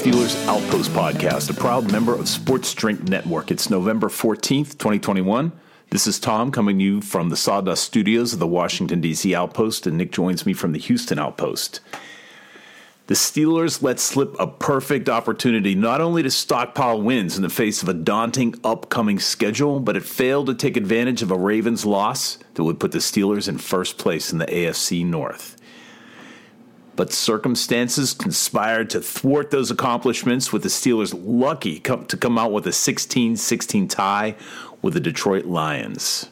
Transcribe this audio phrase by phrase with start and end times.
[0.00, 3.50] Steelers Outpost Podcast, a proud member of Sports Drink Network.
[3.50, 5.52] It's November 14th, 2021.
[5.90, 9.34] This is Tom coming to you from the Sawdust Studios of the Washington, D.C.
[9.34, 11.80] Outpost, and Nick joins me from the Houston Outpost.
[13.08, 17.82] The Steelers let slip a perfect opportunity not only to stockpile wins in the face
[17.82, 22.38] of a daunting upcoming schedule, but it failed to take advantage of a Ravens loss
[22.54, 25.59] that would put the Steelers in first place in the AFC North
[27.00, 32.66] but circumstances conspired to thwart those accomplishments with the Steelers lucky to come out with
[32.66, 34.34] a 16-16 tie
[34.82, 36.28] with the Detroit Lions.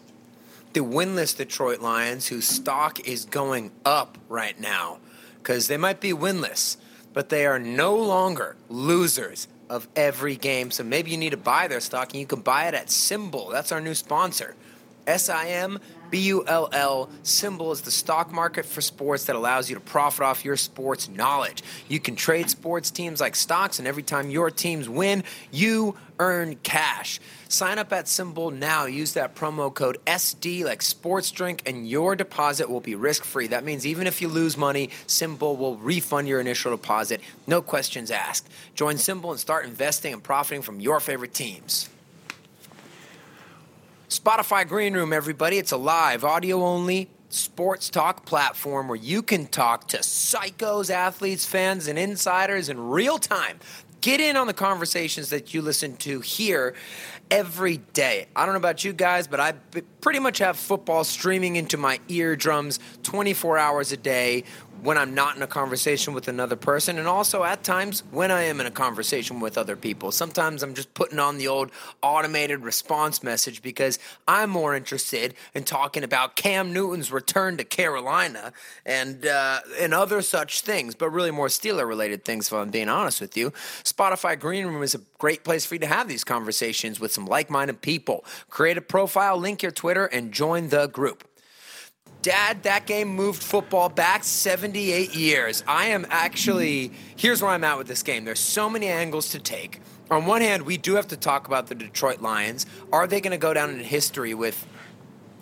[0.74, 4.98] the winless Detroit Lions, whose stock is going up right now
[5.38, 6.76] because they might be winless,
[7.14, 10.70] but they are no longer losers of every game.
[10.70, 13.50] So maybe you need to buy their stock, and you can buy it at SimBull.
[13.50, 14.54] That's our new sponsor.
[15.08, 17.08] S I M B U L L.
[17.24, 21.08] SimBull is the stock market for sports that allows you to profit off your sports
[21.08, 21.62] knowledge.
[21.88, 26.56] You can trade sports teams like stocks, and every time your teams win, you earn
[26.56, 27.20] cash.
[27.48, 28.84] Sign up at SimBull now.
[28.84, 33.46] Use that promo code SD like sports drink, and your deposit will be risk free.
[33.46, 37.22] That means even if you lose money, SimBull will refund your initial deposit.
[37.46, 38.48] No questions asked.
[38.74, 41.88] Join SimBull and start investing and profiting from your favorite teams.
[44.08, 45.58] Spotify Green Room, everybody.
[45.58, 51.44] It's a live, audio only sports talk platform where you can talk to psychos, athletes,
[51.44, 53.58] fans, and insiders in real time.
[54.00, 56.74] Get in on the conversations that you listen to here
[57.30, 58.28] every day.
[58.34, 59.52] I don't know about you guys, but I
[60.00, 64.44] pretty much have football streaming into my eardrums 24 hours a day
[64.82, 68.42] when I'm not in a conversation with another person, and also at times when I
[68.42, 70.12] am in a conversation with other people.
[70.12, 71.70] Sometimes I'm just putting on the old
[72.02, 78.52] automated response message because I'm more interested in talking about Cam Newton's return to Carolina
[78.86, 82.48] and uh, and other such things, but really more Steeler related things.
[82.48, 83.50] If I'm being honest with you,
[83.84, 87.26] Spotify Green Room is a great place for you to have these conversations with some
[87.26, 88.24] like-minded people.
[88.50, 91.24] Create a profile, link your Twitter, and join the group.
[92.22, 95.62] Dad, that game moved football back 78 years.
[95.68, 98.24] I am actually, here's where I'm at with this game.
[98.24, 99.80] There's so many angles to take.
[100.10, 102.66] On one hand, we do have to talk about the Detroit Lions.
[102.92, 104.66] Are they going to go down in history with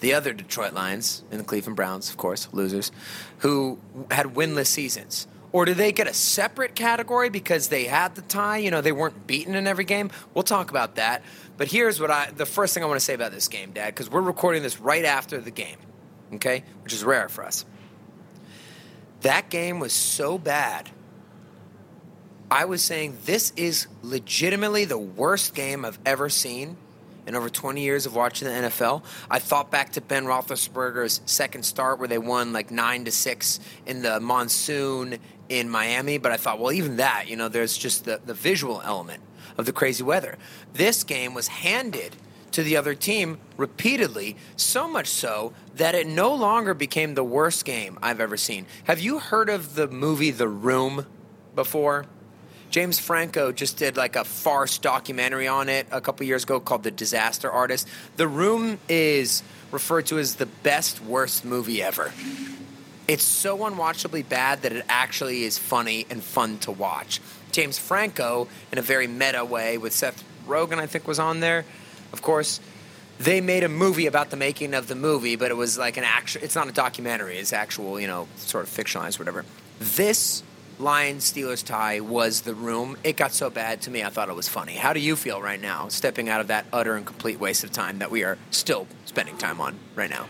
[0.00, 2.93] the other Detroit Lions and the Cleveland Browns, of course, losers,
[3.38, 3.78] who
[4.10, 5.26] had winless seasons?
[5.53, 8.58] Or do they get a separate category because they had the tie?
[8.58, 10.10] You know, they weren't beaten in every game.
[10.34, 11.22] We'll talk about that.
[11.56, 13.94] But here's what I, the first thing I want to say about this game, Dad,
[13.94, 15.78] because we're recording this right after the game
[16.34, 17.64] okay, which is rare for us.
[19.22, 20.91] That game was so bad.
[22.50, 26.76] I was saying this is legitimately the worst game I've ever seen
[27.26, 29.03] in over 20 years of watching the NFL.
[29.28, 33.58] I thought back to Ben Roethlisberger's second start where they won like nine to six
[33.84, 38.04] in the monsoon in Miami, but I thought, well, even that, you know, there's just
[38.04, 39.22] the, the visual element
[39.58, 40.38] of the crazy weather.
[40.72, 42.14] This game was handed
[42.53, 47.65] to the other team repeatedly, so much so that it no longer became the worst
[47.65, 48.67] game I've ever seen.
[48.84, 51.06] Have you heard of the movie The Room
[51.55, 52.06] before?
[52.70, 56.82] James Franco just did like a farce documentary on it a couple years ago called
[56.82, 57.88] The Disaster Artist.
[58.17, 62.12] The Room is referred to as the best worst movie ever.
[63.09, 67.20] It's so unwatchably bad that it actually is funny and fun to watch.
[67.53, 71.65] James Franco, in a very meta way, with Seth Rogen, I think was on there.
[72.12, 72.61] Of course,
[73.19, 76.05] they made a movie about the making of the movie, but it was like an
[76.05, 76.43] actual.
[76.43, 77.38] It's not a documentary.
[77.38, 79.44] It's actual, you know, sort of fictionalized, whatever.
[79.79, 80.43] This
[80.79, 82.97] Lions Steelers tie was the room.
[83.03, 84.75] It got so bad to me, I thought it was funny.
[84.75, 87.73] How do you feel right now, stepping out of that utter and complete waste of
[87.73, 90.26] time that we are still spending time on right now?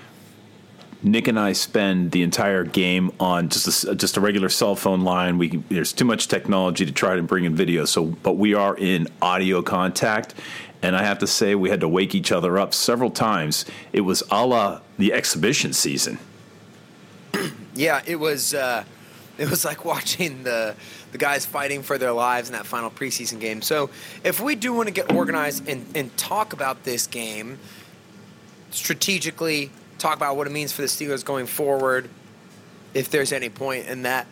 [1.03, 5.03] Nick and I spend the entire game on just a, just a regular cell phone
[5.03, 5.39] line.
[5.39, 7.85] We there's too much technology to try to bring in video.
[7.85, 10.35] So, but we are in audio contact,
[10.83, 13.65] and I have to say we had to wake each other up several times.
[13.93, 16.19] It was a la the exhibition season.
[17.79, 18.55] Yeah, it was.
[18.55, 18.85] Uh,
[19.37, 20.75] it was like watching the
[21.13, 23.63] the guys fighting for their lives in that final preseason game.
[23.63, 23.91] So,
[24.25, 27.59] if we do want to get organized and, and talk about this game
[28.71, 32.09] strategically, talk about what it means for the Steelers going forward,
[32.95, 34.27] if there's any point in that,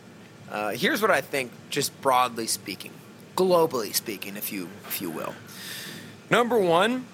[0.50, 2.92] uh, here's what I think, just broadly speaking,
[3.36, 5.34] globally speaking, if you if you will.
[6.30, 7.06] Number one,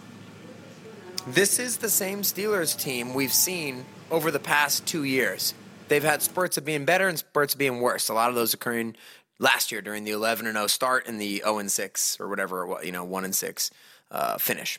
[1.27, 5.53] this is the same Steelers team we've seen over the past two years.
[5.89, 8.09] They've had spurts of being better and spurts of being worse.
[8.09, 8.97] A lot of those occurring
[9.41, 12.79] last year during the 11 and 0 start and the 0 and 6 or whatever,
[12.85, 13.71] you know, 1 and 6
[14.13, 14.79] uh, finish.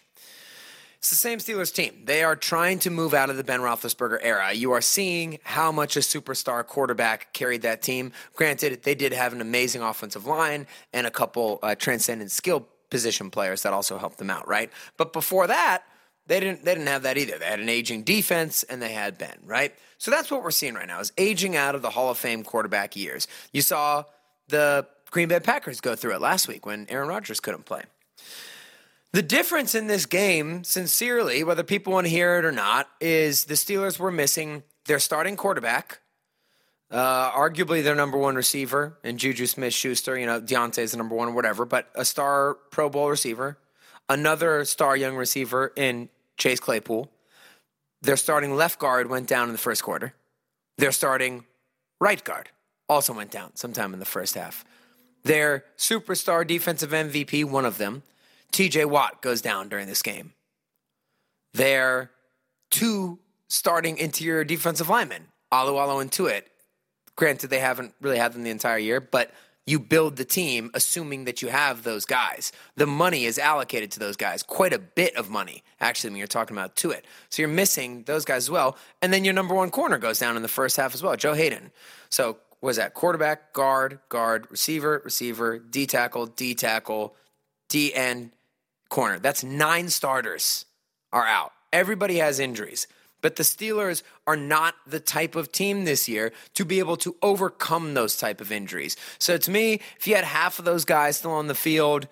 [0.98, 2.04] It's the same Steelers team.
[2.06, 4.54] They are trying to move out of the Ben Roethlisberger era.
[4.54, 8.12] You are seeing how much a superstar quarterback carried that team.
[8.36, 13.32] Granted, they did have an amazing offensive line and a couple uh, transcendent skill position
[13.32, 14.72] players that also helped them out, right?
[14.98, 15.84] But before that,
[16.28, 17.40] they didn't they didn't have that either.
[17.40, 19.74] They had an aging defense and they had Ben, right?
[19.98, 22.44] So that's what we're seeing right now is aging out of the Hall of Fame
[22.44, 23.28] quarterback years.
[23.52, 24.04] You saw
[24.50, 27.84] the Green Bay Packers go through it last week when Aaron Rodgers couldn't play.
[29.14, 33.46] The difference in this game, sincerely, whether people want to hear it or not, is
[33.46, 36.00] the Steelers were missing their starting quarterback,
[36.92, 40.20] uh, arguably their number one receiver, and Juju Smith Schuster.
[40.20, 43.58] You know, Diontae's the number one or whatever, but a star Pro Bowl receiver,
[44.10, 47.10] another star young receiver in Chase Claypool.
[48.02, 50.14] Their starting left guard went down in the first quarter.
[50.78, 51.46] Their starting
[52.00, 52.50] right guard
[52.90, 54.66] also went down sometime in the first half.
[55.24, 58.04] Their superstar defensive MVP, one of them,
[58.52, 60.34] TJ Watt, goes down during this game.
[61.54, 62.12] Their
[62.72, 66.44] two starting interior defensive linemen, Alualu and Tuitt.
[67.16, 69.32] Granted, they haven't really had them the entire year, but
[69.66, 72.52] you build the team assuming that you have those guys.
[72.76, 76.28] The money is allocated to those guys, quite a bit of money, actually, when you're
[76.28, 77.04] talking about Tuitt.
[77.30, 78.76] So you're missing those guys as well.
[79.02, 81.34] And then your number one corner goes down in the first half as well, Joe
[81.34, 81.72] Haden.
[82.10, 82.94] So was that?
[82.94, 87.16] Quarterback, guard, guard, receiver, receiver, D tackle, D tackle,
[87.70, 88.32] D end,
[88.90, 89.20] corner.
[89.20, 90.66] That's nine starters
[91.14, 91.54] are out.
[91.72, 92.88] Everybody has injuries.
[93.22, 97.16] But the Steelers are not the type of team this year to be able to
[97.22, 98.98] overcome those type of injuries.
[99.20, 102.08] So to me, if you had half of those guys still on the field,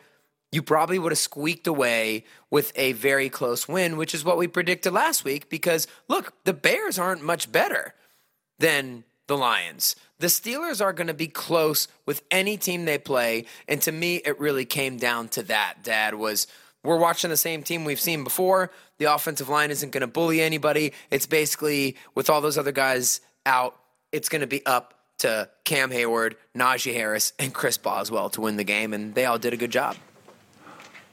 [0.52, 4.48] you probably would have squeaked away with a very close win, which is what we
[4.48, 7.94] predicted last week because look, the Bears aren't much better
[8.58, 9.96] than the Lions.
[10.18, 14.18] The Steelers are going to be close with any team they play, and to me
[14.18, 15.84] it really came down to that.
[15.84, 16.48] Dad was
[16.84, 18.72] we're watching the same team we've seen before.
[18.98, 20.94] The offensive line isn't going to bully anybody.
[21.12, 23.78] It's basically with all those other guys out,
[24.12, 28.58] it's going to be up to Cam Hayward, Najee Harris, and Chris Boswell to win
[28.58, 29.98] the game, and they all did a good job.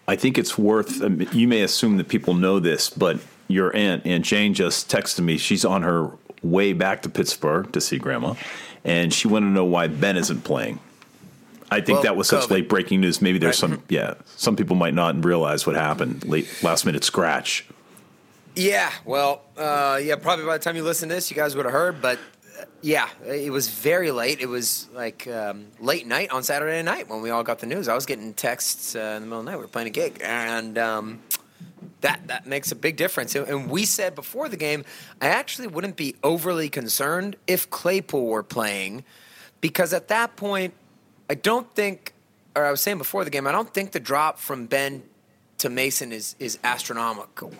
[0.08, 1.02] I think it's worth.
[1.34, 3.18] You may assume that people know this, but
[3.48, 5.36] your aunt Aunt Jane just texted me.
[5.36, 6.10] She's on her
[6.42, 8.34] way back to Pittsburgh to see Grandma,
[8.84, 10.78] and she wanted to know why Ben isn't playing.
[11.70, 12.50] I think Well, that was such COVID.
[12.50, 13.20] late breaking news.
[13.20, 13.70] Maybe there's Right.
[13.70, 13.82] some.
[13.88, 16.24] Yeah, some people might not realize what happened.
[16.24, 17.66] Late last minute scratch.
[18.54, 21.66] Yeah, well, uh, yeah, probably by the time you listen to this, you guys would
[21.66, 22.00] have heard.
[22.00, 22.18] But
[22.58, 24.40] uh, yeah, it was very late.
[24.40, 27.88] It was like um, late night on Saturday night when we all got the news.
[27.88, 29.56] I was getting texts uh, in the middle of the night.
[29.58, 31.20] We were playing a gig, and um,
[32.00, 33.34] that that makes a big difference.
[33.34, 34.84] And we said before the game,
[35.20, 39.04] I actually wouldn't be overly concerned if Claypool were playing,
[39.60, 40.72] because at that point,
[41.28, 42.12] I don't think,
[42.54, 45.02] or I was saying before the game, I don't think the drop from Ben
[45.58, 47.52] to Mason is is astronomical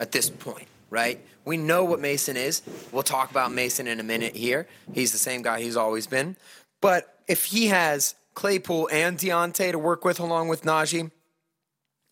[0.00, 1.20] at this point, right?
[1.44, 2.62] We know what Mason is.
[2.92, 4.66] We'll talk about Mason in a minute here.
[4.92, 6.36] He's the same guy he's always been.
[6.80, 11.10] But if he has Claypool and Diontae to work with along with Najee,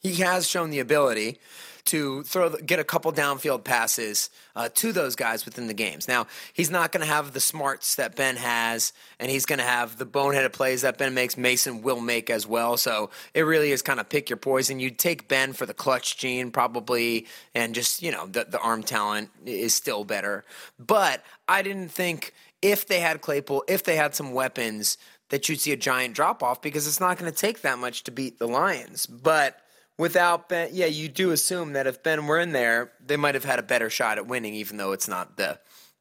[0.01, 1.39] he has shown the ability
[1.87, 6.09] to throw get a couple downfield passes uh, to those guys within the games.
[6.09, 9.65] Now he's not going to have the smarts that Ben has, and he's going to
[9.65, 11.37] have the boneheaded plays that Ben makes.
[11.37, 12.77] Mason will make as well.
[12.77, 14.81] So it really is kind of pick your poison.
[14.81, 18.83] You'd take Ben for the clutch gene probably, and just you know the the arm
[18.83, 20.45] talent is still better.
[20.79, 24.99] But I didn't think if they had Claypool, if they had some weapons,
[25.31, 28.05] that you'd see a giant drop off because it's not going to take that much
[28.05, 29.07] to beat the Lions.
[29.07, 29.61] But
[30.01, 33.45] without Ben, yeah, you do assume that if Ben were in there, they might have
[33.45, 35.59] had a better shot at winning, even though it's not the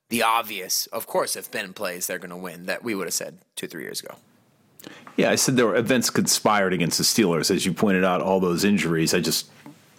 [0.07, 0.87] the obvious.
[0.87, 2.65] Of course, if Ben plays, they're going to win.
[2.65, 4.15] That we would have said two, three years ago.
[5.17, 8.21] Yeah, I said there were events conspired against the Steelers, as you pointed out.
[8.21, 9.13] All those injuries.
[9.13, 9.49] I just,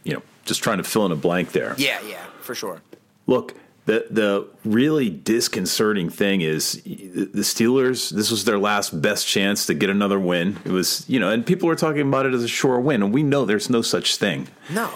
[0.03, 1.75] you know, just trying to fill in a blank there.
[1.77, 2.81] Yeah, yeah, for sure.
[3.27, 3.55] Look,
[3.87, 8.11] The the really disconcerting thing is the Steelers.
[8.11, 10.59] This was their last best chance to get another win.
[10.65, 13.13] It was you know, and people were talking about it as a sure win, and
[13.13, 14.49] we know there's no such thing.
[14.71, 14.91] No.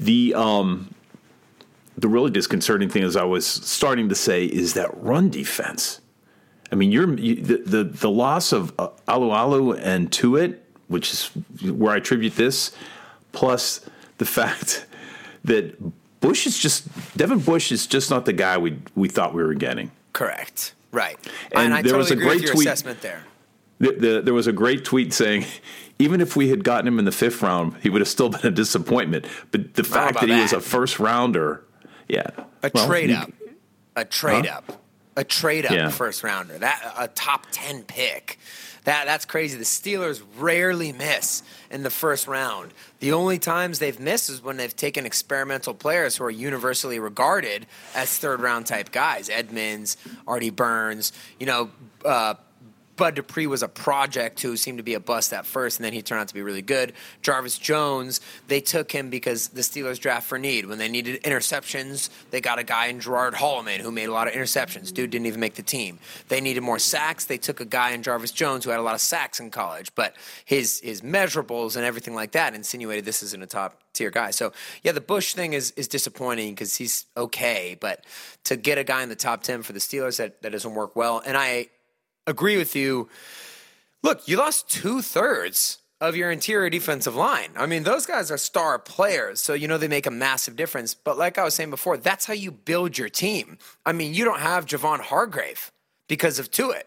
[0.00, 0.94] The um,
[1.96, 6.00] the really disconcerting thing, as I was starting to say, is that run defense.
[6.70, 10.58] I mean, you're you, the, the the loss of uh, Alualu and Tuitt,
[10.88, 11.26] which is
[11.70, 12.72] where I attribute this,
[13.32, 13.84] plus
[14.18, 14.86] the fact
[15.44, 15.76] that
[16.22, 16.86] Bush is just
[17.16, 19.90] Devin Bush is just not the guy we we thought we were getting.
[20.14, 20.74] Correct.
[20.90, 21.18] Right.
[21.54, 23.24] And I there totally was a agree great tweet- assessment there.
[23.78, 25.44] The, the, there was a great tweet saying,
[25.98, 28.46] even if we had gotten him in the fifth round, he would have still been
[28.46, 29.26] a disappointment.
[29.50, 31.64] But the fact that he was a first rounder,
[32.08, 32.28] yeah,
[32.62, 33.32] A Well, trade you- up.
[33.96, 34.58] A trade Huh?
[34.58, 34.84] up.
[35.16, 35.88] A trade up Yeah.
[35.90, 36.56] first rounder.
[36.58, 38.38] That a top 10 pick.
[38.84, 39.56] That that's crazy.
[39.56, 42.72] The Steelers rarely miss in the first round.
[42.98, 47.66] The only times they've missed is when they've taken experimental players who are universally regarded
[47.94, 49.28] as third round type guys.
[49.28, 49.96] Edmunds,
[50.26, 51.70] Artie Burns, you know,
[52.04, 52.34] uh,
[53.02, 55.92] Bud Dupree was a project who seemed to be a bust at first, and then
[55.92, 56.92] he turned out to be really good.
[57.20, 60.66] Jarvis Jones, they took him because the Steelers draft for need.
[60.66, 64.28] When they needed interceptions, they got a guy in Gerod Holliman who made a lot
[64.28, 64.94] of interceptions.
[64.94, 65.98] Dude didn't even make the team.
[66.28, 67.24] They needed more sacks.
[67.24, 69.92] They took a guy in Jarvis Jones who had a lot of sacks in college,
[69.96, 74.30] but his his measurables and everything like that insinuated this isn't a top tier guy.
[74.30, 74.52] So
[74.84, 78.04] yeah, the Bush thing is is disappointing because he's okay, but
[78.44, 80.94] to get a guy in the top ten for the Steelers that that doesn't work
[80.94, 81.20] well.
[81.26, 81.66] And I
[82.26, 83.08] agree with you.
[84.02, 87.50] Look, you lost two thirds of your interior defensive line.
[87.56, 90.94] I mean, those guys are star players, so you know they make a massive difference.
[90.94, 93.58] But like I was saying before, that's how you build your team.
[93.86, 95.70] I mean, you don't have Javon Hargrave
[96.08, 96.84] because of Tuitt,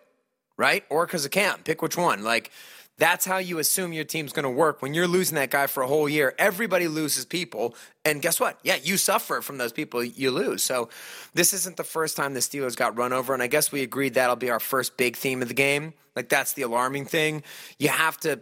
[0.57, 0.83] right?
[0.89, 1.59] Or because of Cam.
[1.63, 2.23] Pick which one.
[2.23, 2.51] Like,
[2.97, 4.81] that's how you assume your team's going to work.
[4.81, 7.75] When you're losing that guy for a whole year, everybody loses people.
[8.05, 8.57] And guess what?
[8.63, 10.63] Yeah, you suffer from those people you lose.
[10.63, 10.89] So
[11.33, 13.33] this isn't the first time the Steelers got run over.
[13.33, 15.93] And I guess we agreed that'll be our first big theme of the game.
[16.15, 17.43] Like, that's the alarming thing.
[17.77, 18.39] You have to,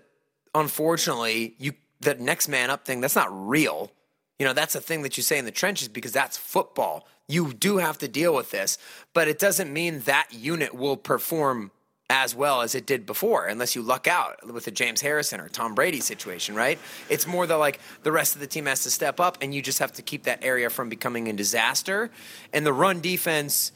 [0.54, 3.92] unfortunately, you the next man up thing, that's not real.
[4.38, 7.08] You know, that's a thing that you say in the trenches because that's football.
[7.28, 8.78] You do have to deal with this,
[9.14, 11.72] but it doesn't mean that unit will perform
[12.10, 15.48] as well as it did before, unless you luck out with the James Harrison or
[15.48, 16.78] Tom Brady situation, right?
[17.10, 19.62] It's more that like the rest of the team has to step up, and you
[19.62, 22.12] just have to keep that area from becoming a disaster.
[22.52, 23.72] And the run defense,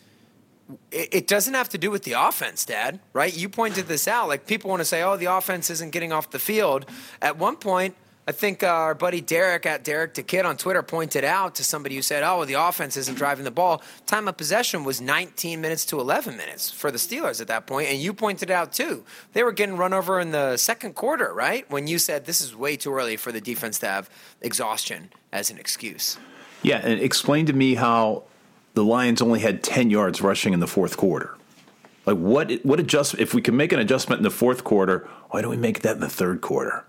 [0.92, 3.36] it, it doesn't have to do with the offense, Dad, right?
[3.36, 4.28] You pointed this out.
[4.28, 6.86] Like people want to say, oh, the offense isn't getting off the field.
[7.22, 7.96] At one point,
[8.28, 11.64] I think uh, our buddy Derek at Derek the Kid on Twitter pointed out to
[11.64, 15.62] somebody who said, "Oh, the offense isn't driving the ball." Time of possession was 19
[15.62, 19.06] minutes to 11 minutes for the Steelers at that point, and you pointed out too.
[19.32, 21.70] They were getting run over in the second quarter, right?
[21.72, 24.10] When you said this is way too early for the defense to have
[24.42, 26.18] exhaustion as an excuse.
[26.64, 28.24] Yeah, and explain to me how
[28.74, 31.38] the Lions only had ten yards rushing in the fourth quarter.
[32.06, 32.52] Like what?
[32.64, 33.16] What adjust?
[33.20, 35.96] If we can make an adjustment in the fourth quarter, why don't we make that
[35.96, 36.84] in the third quarter?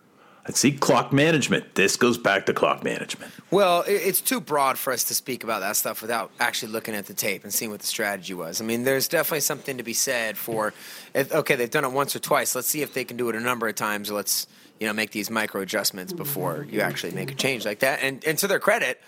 [0.48, 1.74] I see clock management.
[1.74, 3.30] This goes back to clock management.
[3.50, 7.06] Well, it's too broad for us to speak about that stuff without actually looking at
[7.06, 8.60] the tape and seeing what the strategy was.
[8.62, 10.72] I mean, there's definitely something to be said for,
[11.14, 12.54] okay, they've done it once or twice.
[12.54, 14.10] Let's see if they can do it a number of times.
[14.10, 14.46] Let's,
[14.80, 18.00] you know, make these micro adjustments before you actually make a change like that.
[18.02, 19.02] And, and to their credit,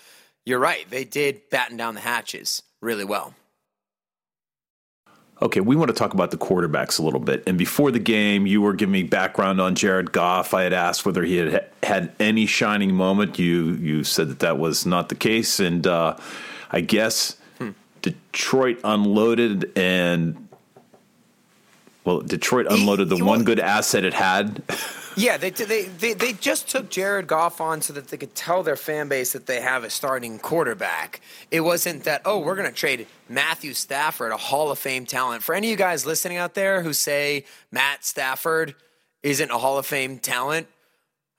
[0.45, 0.89] you're right.
[0.91, 3.35] They did batten down the hatches really well.
[5.43, 7.43] Okay, we want to talk about the quarterbacks a little bit.
[7.47, 10.53] And before the game, you were giving me background on Jared Goff.
[10.53, 13.39] I had asked whether he had had any shining moment.
[13.39, 16.17] You you said that that was not the case, and uh,
[16.71, 17.37] I guess
[18.03, 20.49] Detroit unloaded and
[22.05, 24.63] well, Detroit unloaded the one good asset it had.
[25.17, 28.63] Yeah, they, they they they just took Jared Goff on so that they could tell
[28.63, 31.21] their fan base that they have a starting quarterback.
[31.51, 35.43] It wasn't that oh we're going to trade Matthew Stafford, a Hall of Fame talent.
[35.43, 38.75] For any of you guys listening out there who say Matt Stafford
[39.23, 40.69] isn't a Hall of Fame talent,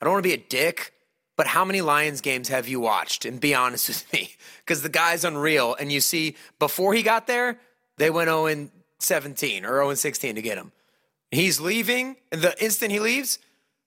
[0.01, 0.94] I don't want to be a dick,
[1.38, 3.25] but how many Lions games have you watched?
[3.25, 4.34] And be honest with me,
[4.66, 5.75] because the guy's unreal.
[5.80, 7.58] And you see, before he got there,
[7.98, 10.72] they went 0 17 or 0 16 to get him.
[11.32, 13.40] He's leaving, and the instant he leaves,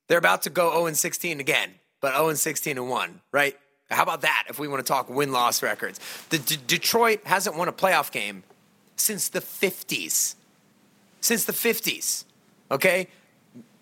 [0.08, 1.70] they're about to go 0 16 again,
[2.00, 3.56] but 0 16 and 1, right?
[3.90, 6.00] How about that if we want to talk win loss records?
[6.30, 8.42] The D- Detroit hasn't won a playoff game
[8.96, 10.34] since the 50s.
[11.20, 12.24] Since the 50s,
[12.70, 13.08] okay?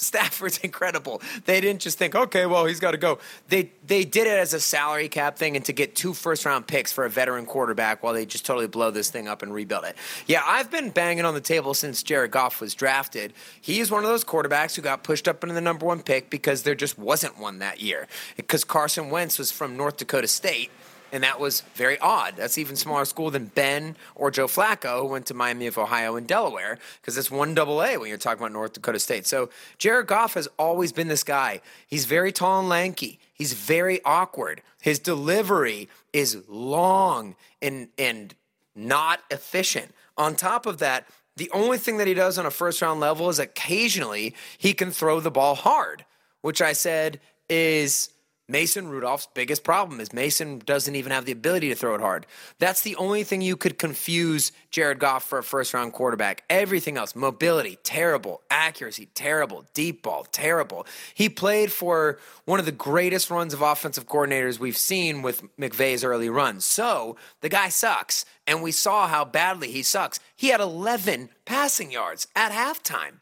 [0.02, 1.22] Stafford's incredible.
[1.44, 3.18] They didn't just think, okay, well, he's got to go.
[3.48, 6.66] They they did it as a salary cap thing and to get two first round
[6.66, 9.84] picks for a veteran quarterback while they just totally blow this thing up and rebuild
[9.84, 9.96] it.
[10.26, 13.32] Yeah, I've been banging on the table since Jared Goff was drafted.
[13.60, 16.30] He is one of those quarterbacks who got pushed up into the number one pick
[16.30, 18.08] because there just wasn't one that year.
[18.36, 20.70] Because Carson Wentz was from North Dakota State
[21.12, 22.34] And that was very odd.
[22.36, 26.16] That's even smaller school than Ben or Joe Flacco, who went to Miami of Ohio
[26.16, 29.26] and Delaware, because it's one double A when you're talking about North Dakota State.
[29.26, 31.60] So Jared Goff has always been this guy.
[31.86, 33.20] He's very tall and lanky.
[33.34, 34.62] He's very awkward.
[34.80, 38.34] His delivery is long and and
[38.74, 39.92] not efficient.
[40.16, 43.28] On top of that, the only thing that he does on a first round level
[43.28, 46.04] is occasionally he can throw the ball hard,
[46.40, 48.10] which I said is
[48.52, 52.26] Mason Rudolph's biggest problem is Mason doesn't even have the ability to throw it hard.
[52.58, 56.44] That's the only thing you could confuse Jared Goff for a first round quarterback.
[56.50, 60.86] Everything else, mobility, terrible, accuracy, terrible, deep ball, terrible.
[61.14, 66.04] He played for one of the greatest runs of offensive coordinators we've seen with McVay's
[66.04, 66.66] early runs.
[66.66, 68.26] So the guy sucks.
[68.46, 70.20] And we saw how badly he sucks.
[70.36, 73.20] He had 11 passing yards at halftime.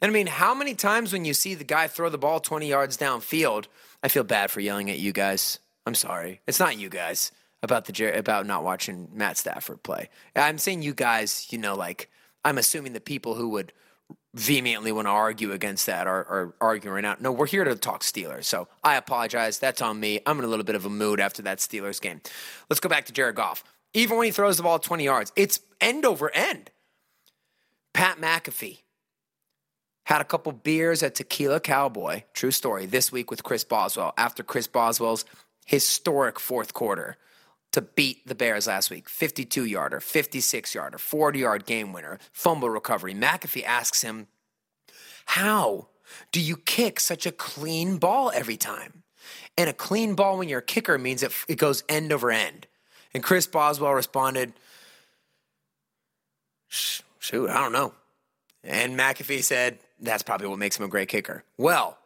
[0.00, 2.66] And I mean, how many times when you see the guy throw the ball 20
[2.66, 3.66] yards downfield,
[4.02, 5.58] I feel bad for yelling at you guys.
[5.86, 6.40] I'm sorry.
[6.46, 10.08] It's not you guys about the about not watching Matt Stafford play.
[10.36, 12.10] I'm saying you guys, you know, like
[12.44, 13.72] I'm assuming the people who would
[14.34, 17.20] vehemently want to argue against that are, are arguing out.
[17.20, 18.44] No, we're here to talk Steelers.
[18.44, 19.58] So I apologize.
[19.58, 20.20] That's on me.
[20.26, 22.20] I'm in a little bit of a mood after that Steelers game.
[22.70, 23.64] Let's go back to Jared Goff.
[23.94, 26.70] Even when he throws the ball 20 yards, it's end over end.
[27.94, 28.80] Pat McAfee
[30.08, 34.42] had a couple beers at Tequila Cowboy, true story, this week with Chris Boswell after
[34.42, 35.26] Chris Boswell's
[35.66, 37.18] historic fourth quarter
[37.72, 42.70] to beat the Bears last week 52 yarder, 56 yarder, 40 yard game winner, fumble
[42.70, 43.12] recovery.
[43.12, 44.28] McAfee asks him,
[45.26, 45.88] How
[46.32, 49.02] do you kick such a clean ball every time?
[49.58, 52.66] And a clean ball when you're a kicker means it, it goes end over end.
[53.12, 54.54] And Chris Boswell responded,
[56.68, 57.92] Shoot, I don't know.
[58.64, 61.44] And McAfee said, that's probably what makes him a great kicker.
[61.56, 61.98] Well,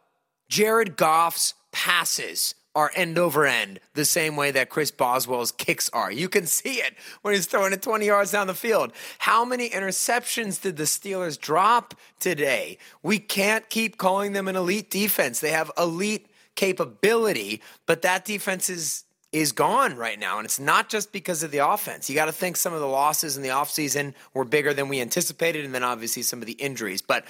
[0.49, 6.11] Jared Goff's passes are end over end the same way that Chris Boswell's kicks are.
[6.11, 8.93] You can see it when he's throwing it 20 yards down the field.
[9.19, 12.77] How many interceptions did the Steelers drop today?
[13.01, 15.39] We can't keep calling them an elite defense.
[15.39, 20.37] They have elite capability, but that defense is is gone right now.
[20.37, 22.09] And it's not just because of the offense.
[22.09, 25.01] You got to think some of the losses in the offseason were bigger than we
[25.01, 27.01] anticipated, and then obviously some of the injuries.
[27.01, 27.25] But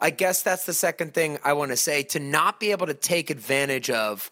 [0.00, 2.94] I guess that's the second thing I want to say to not be able to
[2.94, 4.30] take advantage of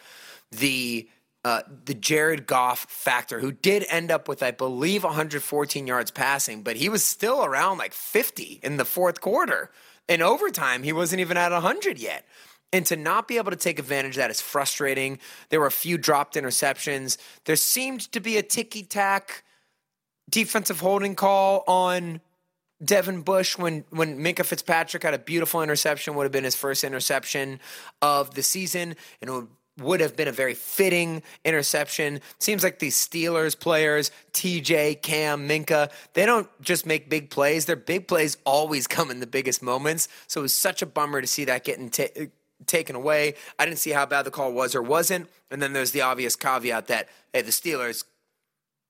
[0.50, 1.08] the.
[1.44, 6.64] Uh, the Jared Goff factor, who did end up with, I believe, 114 yards passing,
[6.64, 9.70] but he was still around like 50 in the fourth quarter.
[10.08, 12.26] In overtime, he wasn't even at 100 yet.
[12.76, 15.18] And to not be able to take advantage of that is frustrating.
[15.48, 17.16] There were a few dropped interceptions.
[17.46, 19.44] There seemed to be a ticky tack
[20.28, 22.20] defensive holding call on
[22.84, 26.84] Devin Bush when when Minkah Fitzpatrick had a beautiful interception, would have been his first
[26.84, 27.60] interception
[28.02, 32.20] of the season, and it would, would have been a very fitting interception.
[32.38, 37.64] Seems like these Steelers players, TJ, Cam, Minkah, they don't just make big plays.
[37.64, 40.08] Their big plays always come in the biggest moments.
[40.26, 42.26] So it was such a bummer to see that getting ta-
[42.64, 43.34] taken away.
[43.58, 45.28] I didn't see how bad the call was or wasn't.
[45.50, 48.04] And then there's the obvious caveat that hey, the Steelers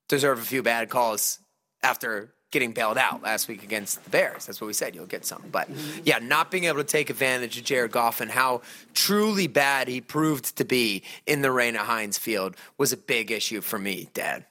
[0.07, 1.39] deserve a few bad calls
[1.83, 4.45] after getting bailed out last week against the Bears.
[4.45, 4.95] That's what we said.
[4.95, 5.43] You'll get some.
[5.51, 5.69] But
[6.03, 8.61] yeah, not being able to take advantage of Jared Goff and how
[8.93, 13.31] truly bad he proved to be in the rain at Heinz Field was a big
[13.31, 14.45] issue for me, Dad.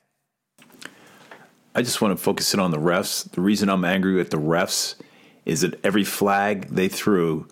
[1.74, 3.30] I just want to focus in on the refs.
[3.30, 4.94] The reason I'm angry with the refs
[5.44, 7.48] is that every flag they threw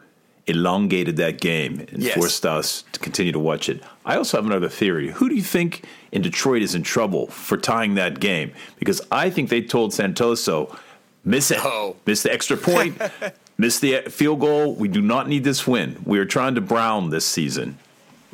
[0.46, 2.14] elongated that game and Yes.
[2.14, 3.82] forced us to continue to watch it.
[4.04, 5.10] I also have another theory.
[5.12, 8.52] Who do you think in Detroit is in trouble for tying that game?
[8.78, 10.76] Because I think they told Santoso,
[11.24, 11.96] miss it, Oh.
[12.06, 13.00] miss the extra point,
[13.58, 14.74] miss the field goal.
[14.74, 15.96] We do not need this win.
[16.04, 17.78] We are trying to brown this season.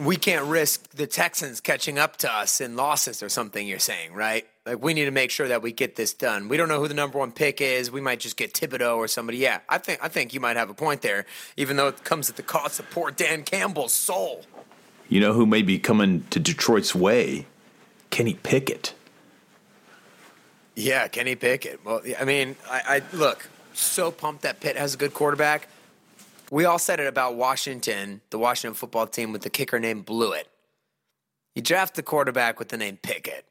[0.00, 4.14] We can't risk the Texans catching up to us in losses or something, you're saying,
[4.14, 4.46] right?
[4.64, 6.48] Like, we need to make sure that we get this done.
[6.48, 7.90] We don't know who the number one pick is.
[7.90, 9.38] We might just get Thibodeaux or somebody.
[9.38, 12.30] Yeah, I think, I think you might have a point there, even though it comes
[12.30, 14.46] at the cost of poor Dan Campbell's soul.
[15.08, 17.46] You know who may be coming to Detroit's way?
[18.10, 18.94] Kenny Pickett.
[20.74, 21.84] Yeah, Kenny Pickett.
[21.84, 25.68] Well, I mean, I, I look so pumped that Pitt has a good quarterback.
[26.50, 30.48] We all said it about Washington, the Washington football team with the kicker named Blewitt.
[31.54, 33.44] You draft the quarterback with the name Pickett.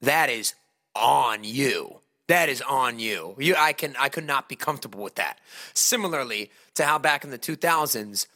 [0.00, 0.54] That is
[0.94, 2.00] on you.
[2.28, 3.34] That is on you.
[3.38, 5.38] You, I can, I could not be comfortable with that.
[5.74, 8.26] Similarly to how back in the 2000s,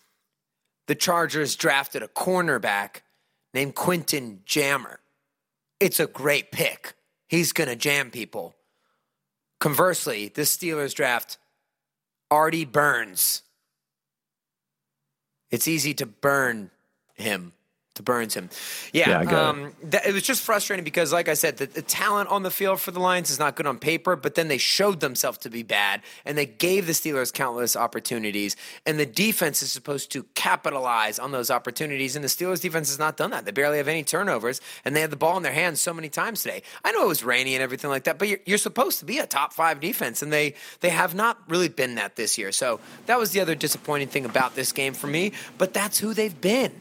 [0.87, 3.03] the Chargers drafted a cornerback
[3.55, 5.01] named Quentin Jammer.
[5.79, 6.95] It's a great pick.
[7.29, 8.55] He's going to jam people.
[9.61, 11.39] Conversely, the Steelers draft
[12.31, 13.43] Artie Burns.
[15.51, 16.71] It's easy to burn
[17.15, 17.53] him,
[18.03, 18.51] Burns him.
[18.93, 19.61] Yeah, Yeah, I got it.
[19.63, 22.51] um, that, it was just frustrating because, like I said, the, the talent on the
[22.51, 25.51] field for the Lions is not good on paper, but then they showed themselves to
[25.51, 30.25] be bad, and they gave the Steelers countless opportunities, and the defense is supposed to
[30.35, 33.45] capitalize on those opportunities, and the Steelers defense has not done that.
[33.45, 36.09] They barely have any turnovers, and they had the ball in their hands so many
[36.09, 36.63] times today.
[36.85, 39.19] I know it was rainy and everything like that, but you're, you're supposed to be
[39.19, 42.53] a top five defense, and they they have not really been that this year.
[42.53, 45.33] So that was the other disappointing thing about this game for me.
[45.59, 46.73] But that's who they've been.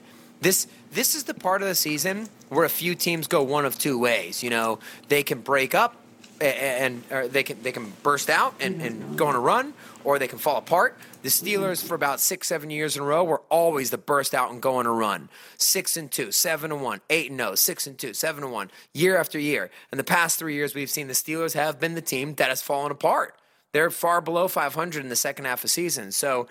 [0.41, 3.77] This this is the part of the season where a few teams go one of
[3.77, 4.43] two ways.
[4.43, 5.95] You know, they can break up
[6.41, 9.73] and they can they can burst out and, and go on a run,
[10.03, 10.97] or they can fall apart.
[11.21, 14.51] The Steelers for about six seven years in a row were always the burst out
[14.51, 15.27] and go on a run.
[15.57, 18.71] Six and two, seven and one, eight and no, six and two, seven and one,
[18.93, 19.69] year after year.
[19.91, 22.61] In the past three years, we've seen the Steelers have been the team that has
[22.61, 23.35] fallen apart.
[23.71, 26.11] They're far below 500 in the second half of season.
[26.11, 26.47] So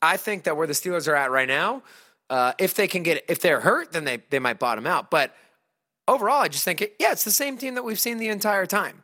[0.00, 1.82] I think that where the Steelers are at right now,
[2.30, 5.10] uh, if they can get, if they're hurt, then they, they might bottom out.
[5.10, 5.34] But
[6.08, 8.64] overall, I just think, it, yeah, it's the same team that we've seen the entire
[8.64, 9.02] time.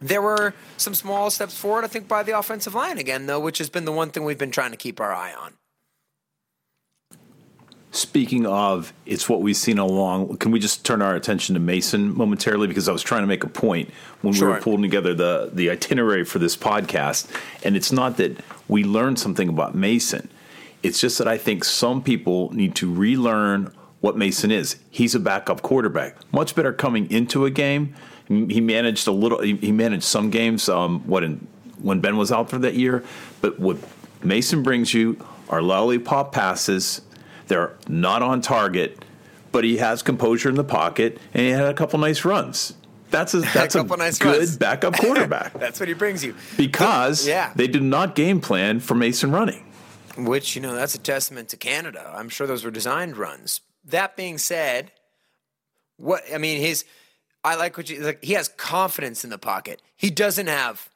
[0.00, 3.58] There were some small steps forward, I think, by the offensive line again, though, which
[3.58, 5.54] has been the one thing we've been trying to keep our eye on.
[7.92, 10.36] Speaking of, it's what we've seen along.
[10.36, 12.68] Can we just turn our attention to Mason momentarily?
[12.68, 13.90] Because I was trying to make a point
[14.22, 17.28] when we were pulling together the, the itinerary for this podcast.
[17.64, 20.30] And it's not that we learned something about Mason,
[20.82, 24.76] it's just that I think some people need to relearn what Mason is.
[24.90, 27.94] He's a backup quarterback, much better coming into a game.
[28.28, 31.46] He managed a little, he managed some games, um, what, in,
[31.82, 33.04] when Ben was out for that year.
[33.40, 33.76] But what
[34.22, 37.02] Mason brings you are lollipop passes.
[37.48, 39.04] They're not on target,
[39.50, 42.74] but he has composure in the pocket, and he had a couple nice runs.
[43.10, 44.56] That's a that's a, couple nice good runs.
[44.56, 46.36] backup quarterback That's what he brings you.
[46.56, 47.52] because Yeah.
[47.56, 49.64] they did not game plan for Mason running.
[50.16, 52.12] Which, you know, that's a testament to Canada.
[52.14, 53.60] I'm sure those were designed runs.
[53.84, 54.92] That being said,
[55.96, 56.84] what I mean, his
[57.44, 59.80] I like what you like he has confidence in the pocket.
[59.96, 60.90] He doesn't have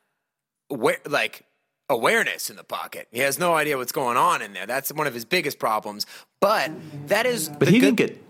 [0.70, 1.44] aware, like
[1.88, 3.08] awareness in the pocket.
[3.10, 4.66] He has no idea what's going on in there.
[4.66, 6.06] That's one of his biggest problems.
[6.40, 6.72] But
[7.06, 8.22] that is But he didn't get.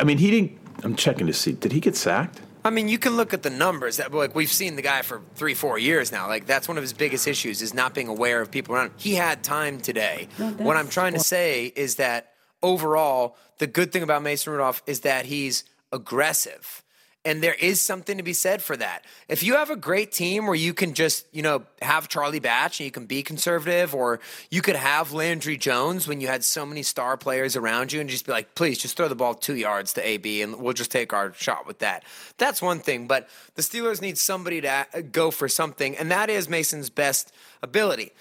[0.00, 0.58] I mean, he didn't.
[0.82, 1.52] I'm checking to see.
[1.52, 2.40] Did he get sacked?
[2.66, 3.98] I mean, you can look at the numbers.
[3.98, 6.26] That like we've seen the guy for three, four years now.
[6.26, 8.86] Like that's one of his biggest issues is not being aware of people around.
[8.86, 8.92] him.
[8.96, 10.28] He had time today.
[10.36, 12.32] what I'm trying to say is that
[12.64, 16.82] overall, the good thing about Mason Rudolph is that he's aggressive.
[17.26, 19.04] And there is something to be said for that.
[19.28, 22.78] If you have a great team where you can just, you know, have Charlie Batch
[22.78, 26.64] and you can be conservative, or you could have Landry Jones when you had so
[26.64, 29.56] many star players around you and just be like, please just throw the ball two
[29.56, 32.04] yards to AB and we'll just take our shot with that.
[32.38, 33.08] That's one thing.
[33.08, 37.34] But the Steelers need somebody to uh, go for something, and that is Mason's best
[37.60, 38.12] ability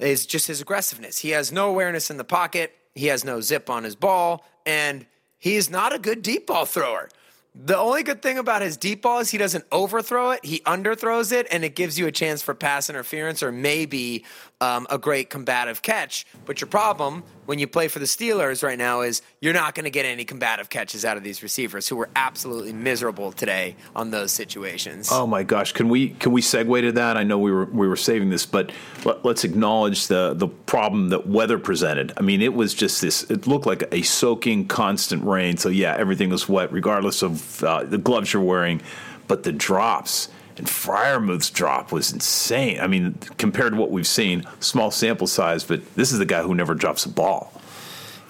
[0.00, 1.18] is just his aggressiveness.
[1.18, 2.74] He has no awareness in the pocket.
[2.94, 5.06] He has no zip on his ball, and
[5.38, 7.08] he is not a good deep ball thrower.
[7.54, 11.32] The only good thing about his deep ball is he doesn't overthrow it; he underthrows
[11.32, 14.24] it, and it gives you a chance for pass interference or maybe
[14.60, 16.26] um, a great combative catch.
[16.44, 19.84] But your problem when you play for the Steelers right now is you're not going
[19.84, 24.10] to get any combative catches out of these receivers who were absolutely miserable today on
[24.10, 25.08] those situations.
[25.10, 25.72] Oh my gosh!
[25.72, 27.16] Can we can we segue to that?
[27.16, 28.70] I know we were we were saving this, but
[29.04, 32.12] let, us acknowledge the the problem that weather presented.
[32.16, 33.22] I mean, it was just this.
[33.30, 35.56] It looked like a soaking, constant rain.
[35.56, 38.82] So yeah, everything was wet, regardless of uh, the gloves you're wearing.
[39.26, 42.80] But the drops and Freiermuth's drop was insane.
[42.80, 46.42] I mean, compared to what we've seen, small sample size, but this is the guy
[46.42, 47.52] who never drops a ball.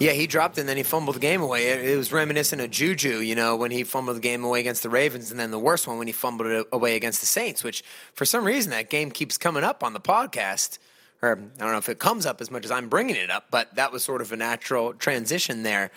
[0.01, 1.67] Yeah, he dropped and then he fumbled the game away.
[1.67, 4.81] It, it was reminiscent of Juju, you know, when he fumbled the game away against
[4.81, 7.63] the Ravens, and then the worst one when he fumbled it away against the Saints.
[7.63, 10.79] Which, for some reason, that game keeps coming up on the podcast.
[11.21, 13.45] Or I don't know if it comes up as much as I'm bringing it up,
[13.51, 15.91] but that was sort of a natural transition there.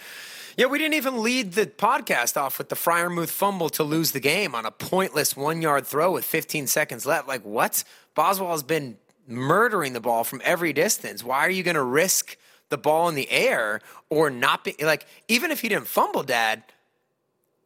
[0.56, 4.20] Yeah, we didn't even lead the podcast off with the Freiermuth fumble to lose the
[4.20, 7.26] game on a pointless one yard throw with 15 seconds left.
[7.26, 7.82] Like, what?
[8.14, 11.24] Boswell has been murdering the ball from every distance.
[11.24, 12.36] Why are you going to risk
[12.68, 16.62] the ball in the air or not be like, even if he didn't fumble, Dad,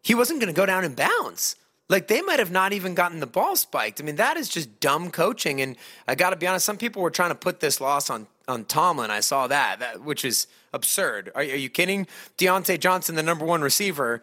[0.03, 1.57] he wasn't going to go down in bounds.
[1.91, 4.01] Like they might have not even gotten the ball spiked.
[4.01, 5.61] I mean, that is just dumb coaching.
[5.61, 8.27] And I got to be honest, some people were trying to put this loss on
[8.49, 9.11] on Tomlin.
[9.11, 11.31] I saw that, that which is absurd.
[11.35, 12.07] Are, are you kidding?
[12.37, 14.21] Diontae Johnson, the number one receiver,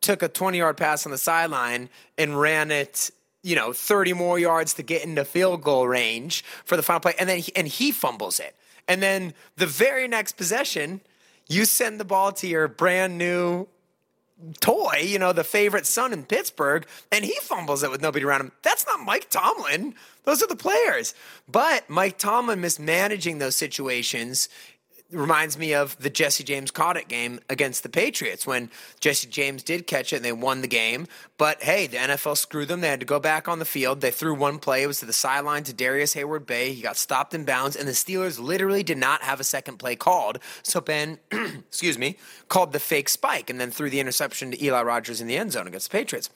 [0.00, 3.10] took a 20 yard pass on the sideline and ran it.
[3.42, 7.14] You know, 30 more yards to get into field goal range for the final play,
[7.18, 8.54] and then he, and he fumbles it.
[8.86, 11.00] And then the very next possession,
[11.48, 13.66] you send the ball to your brand new
[14.60, 18.40] toy, you know, the favorite son in Pittsburgh, and he fumbles it with nobody around
[18.40, 18.52] him.
[18.62, 19.94] That's not Mike Tomlin.
[20.24, 21.14] Those are the players.
[21.48, 24.48] But Mike Tomlin mismanaging those situations
[25.12, 28.70] reminds me of the Jesse James caught it game against the Patriots when
[29.00, 31.06] Jesse James did catch it and they won the game.
[31.38, 32.80] But hey, the NFL screwed them.
[32.80, 34.00] They had to go back on the field.
[34.00, 34.82] They threw one play.
[34.82, 36.72] It was to the sideline to Darrius Heyward Bey.
[36.72, 39.96] He got stopped in bounds, and the Steelers literally did not have a second play
[39.96, 40.38] called.
[40.62, 42.16] So Ben, excuse me,
[42.48, 45.52] called the fake spike and then threw the interception to Eli Rogers in the end
[45.52, 46.30] zone against the Patriots.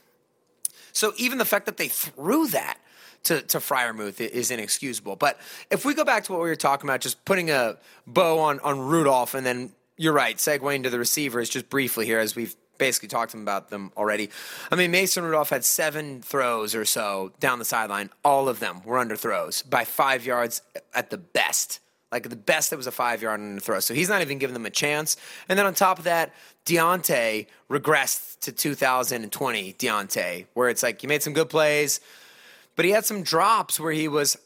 [0.92, 2.78] So even the fact that they threw that
[3.24, 5.16] to, to Freiermuth is inexcusable.
[5.16, 5.38] But
[5.70, 8.60] if we go back to what we were talking about, just putting a bow on,
[8.60, 12.54] on Rudolph, and then you're right, segueing to the receivers just briefly here, as we've
[12.78, 14.30] basically talked about them already.
[14.70, 18.10] I mean, Mason Rudolph had seven throws or so down the sideline.
[18.24, 20.62] All of them were under throws by five yards
[20.94, 21.80] at the best.
[22.10, 23.80] Like the best, it was a five yard under throw.
[23.80, 25.16] So he's not even giving them a chance.
[25.48, 26.32] And then on top of that,
[26.64, 32.00] Diontae regressed to 2020 Diontae, where it's like you made some good plays,
[32.76, 34.36] but he had some drops where he was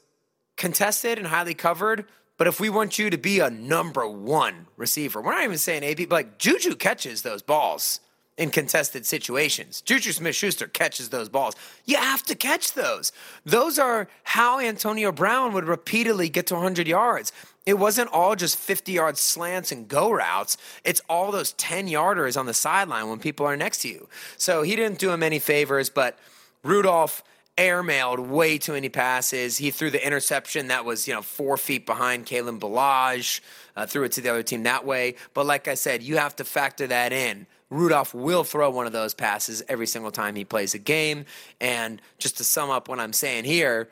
[0.57, 2.05] contested and highly covered.
[2.37, 5.83] But if we want you to be a number one receiver, we're not even saying
[5.83, 8.01] AB, but like Juju catches those balls
[8.38, 9.81] in contested situations.
[9.81, 11.57] Juju Smith Schuster catches those balls.
[11.85, 13.11] You have to catch those.
[13.45, 17.33] Those are how Antonio Brown would repeatedly get to 100 yards.
[17.67, 20.57] It wasn't all just 50 yard slants and go routes.
[20.85, 24.09] It's all those 10 yarders on the sideline when people are next to you.
[24.37, 26.17] So he didn't do him any favors, but
[26.62, 27.25] Rudolph
[27.59, 29.59] airmailed way too many passes.
[29.59, 33.40] He threw the interception that was, you know, four feet behind Kalen Ballage,
[33.77, 35.16] uh, threw it to the other team that way.
[35.35, 37.47] But like I said, you have to factor that in.
[37.68, 41.27] Rudolph will throw one of those passes every single time he plays a game.
[41.61, 43.88] And just to sum up what I'm saying here,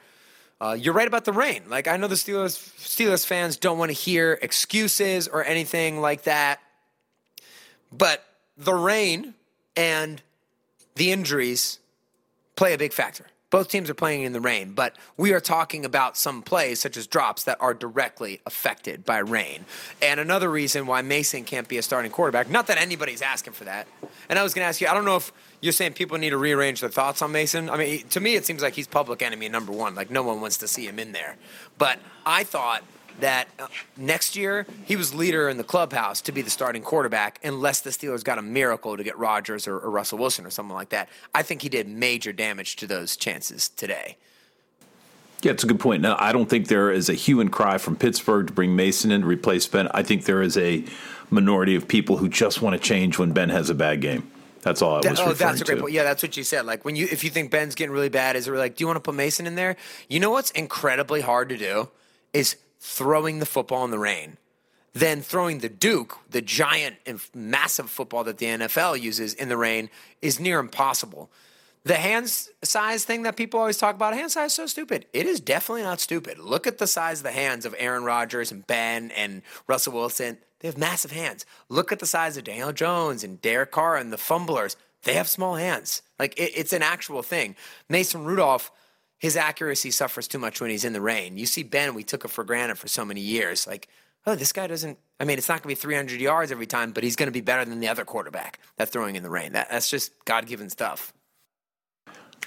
[0.61, 1.65] uh, you're right about the rain.
[1.69, 6.23] Like I know the Steelers Steelers fans don't want to hear excuses or anything like
[6.23, 6.61] that,
[7.93, 8.25] but
[8.57, 9.35] the rain
[9.77, 10.23] and
[10.95, 11.79] the injuries
[12.55, 13.27] play a big factor.
[13.51, 16.97] Both teams are playing in the rain, but we are talking about some plays, such
[16.97, 19.65] as drops, that are directly affected by rain.
[20.03, 23.65] And another reason why Mason can't be a starting quarterback, not that anybody's asking for
[23.65, 23.87] that.
[24.29, 26.31] And I was going to ask you, I don't know if you're saying people need
[26.31, 27.71] to rearrange their thoughts on Mason.
[27.71, 29.95] I mean, to me, it seems like he's public enemy number one.
[29.95, 31.37] Like, no one wants to see him in there.
[31.79, 32.83] But I thought
[33.21, 37.39] that uh, next year he was leader in the clubhouse to be the starting quarterback
[37.45, 40.75] unless the Steelers got a miracle to get Rodgers or, or Russell Wilson or something
[40.75, 41.09] like that.
[41.35, 44.17] I think he did major damage to those chances today.
[45.43, 46.03] Yeah, it's a good point.
[46.03, 49.11] Now, I don't think there is a hue and cry from Pittsburgh to bring Mason
[49.11, 49.89] in to replace Ben.
[49.93, 50.85] I think there is a
[51.31, 54.31] minority of people who just want to change when Ben has a bad game.
[54.63, 55.81] That's all I was referring oh, that's a great to.
[55.83, 55.93] point.
[55.93, 56.67] Yeah, that's what you said.
[56.67, 58.87] Like when you, if you think Ben's getting really bad, is it like, do you
[58.89, 59.77] want to put Mason in there?
[60.09, 61.89] You know what's incredibly hard to do
[62.33, 64.39] is throwing the football in the rain,
[64.93, 69.57] then throwing the Duke, the giant and massive football that the NFL uses in the
[69.57, 69.91] rain,
[70.23, 71.29] is near impossible.
[71.83, 72.29] The hand
[72.63, 75.07] size thing that people always talk about, hand size is so stupid.
[75.13, 76.39] It is definitely not stupid.
[76.39, 80.39] Look at the size of the hands of Aaron Rodgers and Ben and Russell Wilson.
[80.61, 81.45] They have massive hands.
[81.69, 84.77] Look at the size of Daniel Jones and Derek Carr and the fumblers.
[85.03, 86.03] They have small hands.
[86.19, 87.57] Like it, it's an actual thing.
[87.89, 88.71] Mason Rudolph,
[89.19, 91.39] his accuracy suffers too much when he's in the rain.
[91.39, 93.67] You see Ben, we took it for granted for so many years.
[93.67, 93.89] Like,
[94.27, 94.99] oh, this guy doesn't.
[95.19, 97.33] I mean, it's not going to be 300 yards every time, but he's going to
[97.33, 99.53] be better than the other quarterback that's throwing in the rain.
[99.53, 101.13] That, that's just God given stuff.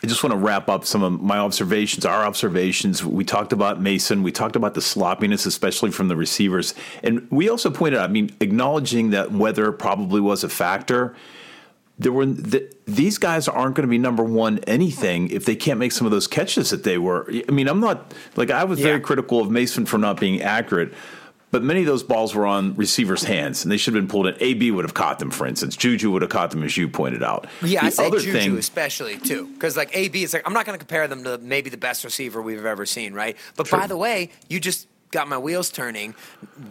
[0.01, 3.03] I just want to wrap up some of my observations, our observations.
[3.03, 4.23] We talked about Mason.
[4.23, 6.73] We talked about the sloppiness, especially from the receivers.
[7.03, 11.15] And we also pointed out, I mean, acknowledging that weather probably was a factor.
[11.99, 15.79] There were th- these guys aren't going to be number one anything if they can't
[15.79, 17.29] make some of those catches that they were.
[17.47, 20.93] I mean, I'm not like I was very critical of Mason for not being accurate,
[21.51, 24.27] but many of those balls were on receivers' hands and they should have been pulled
[24.27, 24.35] in.
[24.39, 25.75] AB would have caught them, for instance.
[25.75, 27.47] Juju would have caught them, as you pointed out.
[27.61, 30.53] Yeah, I the say other Juju thing, especially too, because like AB, it's like I'm
[30.53, 33.35] not going to compare them to maybe the best receiver we've ever seen, right?
[33.55, 36.13] But by the way, you just got my wheels turning.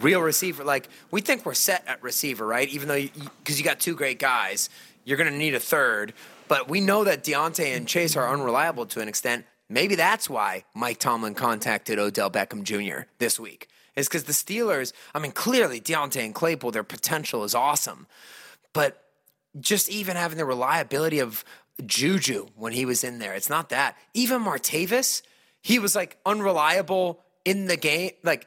[0.01, 2.69] Real receiver, like we think we're set at receiver, right?
[2.69, 3.03] Even though
[3.43, 4.71] because you, got two great guys,
[5.09, 6.13] you're going to need a third.
[6.49, 9.47] But we know that Diontae and Chase are unreliable to an extent.
[9.71, 13.07] Maybe that's why Mike Tomlin contacted Odell Beckham Jr.
[13.19, 13.69] this week.
[13.97, 18.07] Is because the Steelers, I mean, clearly Diontae and Claypool, their potential is awesome.
[18.75, 19.03] But
[19.59, 21.43] just even having the reliability of
[21.87, 23.33] Juju when he was in there.
[23.33, 23.97] It's not that.
[24.13, 25.23] Even Martavis,
[25.63, 28.11] he was like unreliable in the game.
[28.23, 28.47] Like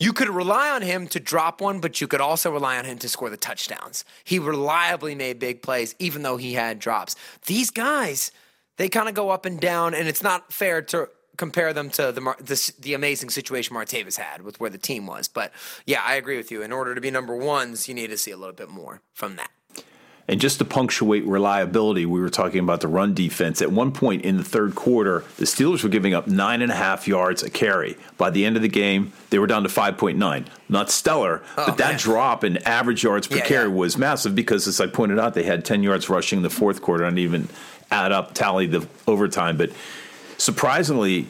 [0.00, 2.98] you could rely on him to drop one, but you could also rely on him
[2.98, 4.04] to score the touchdowns.
[4.24, 7.16] He reliably made big plays, even though he had drops.
[7.46, 8.30] These guys,
[8.76, 12.12] they kind of go up and down, and it's not fair to compare them to
[12.12, 15.28] the, the the amazing situation Martavis had with where the team was.
[15.28, 15.52] But
[15.86, 16.62] yeah, I agree with you.
[16.62, 19.36] In order to be number ones, you need to see a little bit more from
[19.36, 19.50] that.
[20.30, 23.62] And just to punctuate reliability, we were talking about the run defense.
[23.62, 26.74] At one point in the third quarter, the Steelers were giving up nine and a
[26.74, 27.96] half yards a carry.
[28.18, 30.46] By the end of the game, they were down to 5.9.
[30.68, 31.98] Not stellar, Oh, but that man.
[31.98, 33.74] drop in average yards per Yeah, carry yeah.
[33.74, 36.82] was massive because, as I pointed out, they had 10 yards rushing in the fourth
[36.82, 37.04] quarter.
[37.04, 37.48] I didn't even
[37.90, 39.56] add up, tally the overtime.
[39.56, 39.70] But
[40.36, 41.26] surprisingly,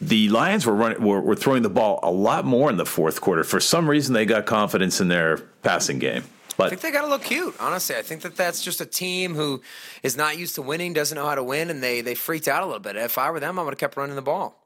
[0.00, 3.20] the Lions were running were, were throwing the ball a lot more in the fourth
[3.20, 3.44] quarter.
[3.44, 6.24] For some reason, they got confidence in their passing game.
[6.58, 7.54] I think they got to look cute.
[7.58, 9.62] Honestly, I think that that's just a team who
[10.02, 12.62] is not used to winning, doesn't know how to win, and they they freaked out
[12.62, 12.96] a little bit.
[12.96, 14.60] If I were them, I would have kept running the ball.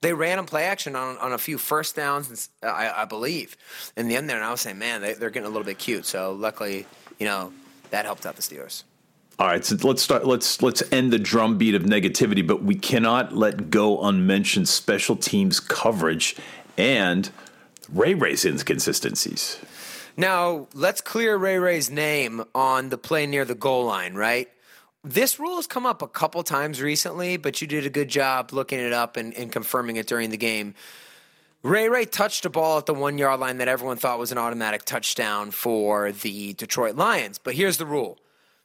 [0.00, 3.56] They ran on play action on, on a few first downs, I, I believe,
[3.96, 4.36] in the end there.
[4.36, 6.06] And I was saying, man, they, they're getting a little bit cute.
[6.06, 6.86] So luckily,
[7.18, 7.52] you know,
[7.90, 8.84] that helped out the Steelers.
[9.40, 10.24] all right, so let's start.
[10.26, 12.46] Let's let's end the drumbeat of negativity.
[12.46, 16.36] But we cannot let go unmentioned special teams coverage
[16.76, 17.30] and
[17.92, 19.58] Ray Ray's inconsistencies.
[20.18, 24.48] Now, let's clear Ray Ray's name on the play near the goal line, right?
[25.04, 28.52] This rule has come up a couple times recently, but you did a good job
[28.52, 30.74] looking it up and, and confirming it during the game.
[31.62, 34.38] Ray Ray touched a ball at the one yard line that everyone thought was an
[34.38, 37.38] automatic touchdown for the Detroit Lions.
[37.38, 38.18] But here's the rule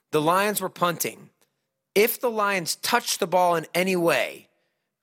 [0.10, 1.30] the Lions were punting.
[1.94, 4.48] If the Lions touched the ball in any way,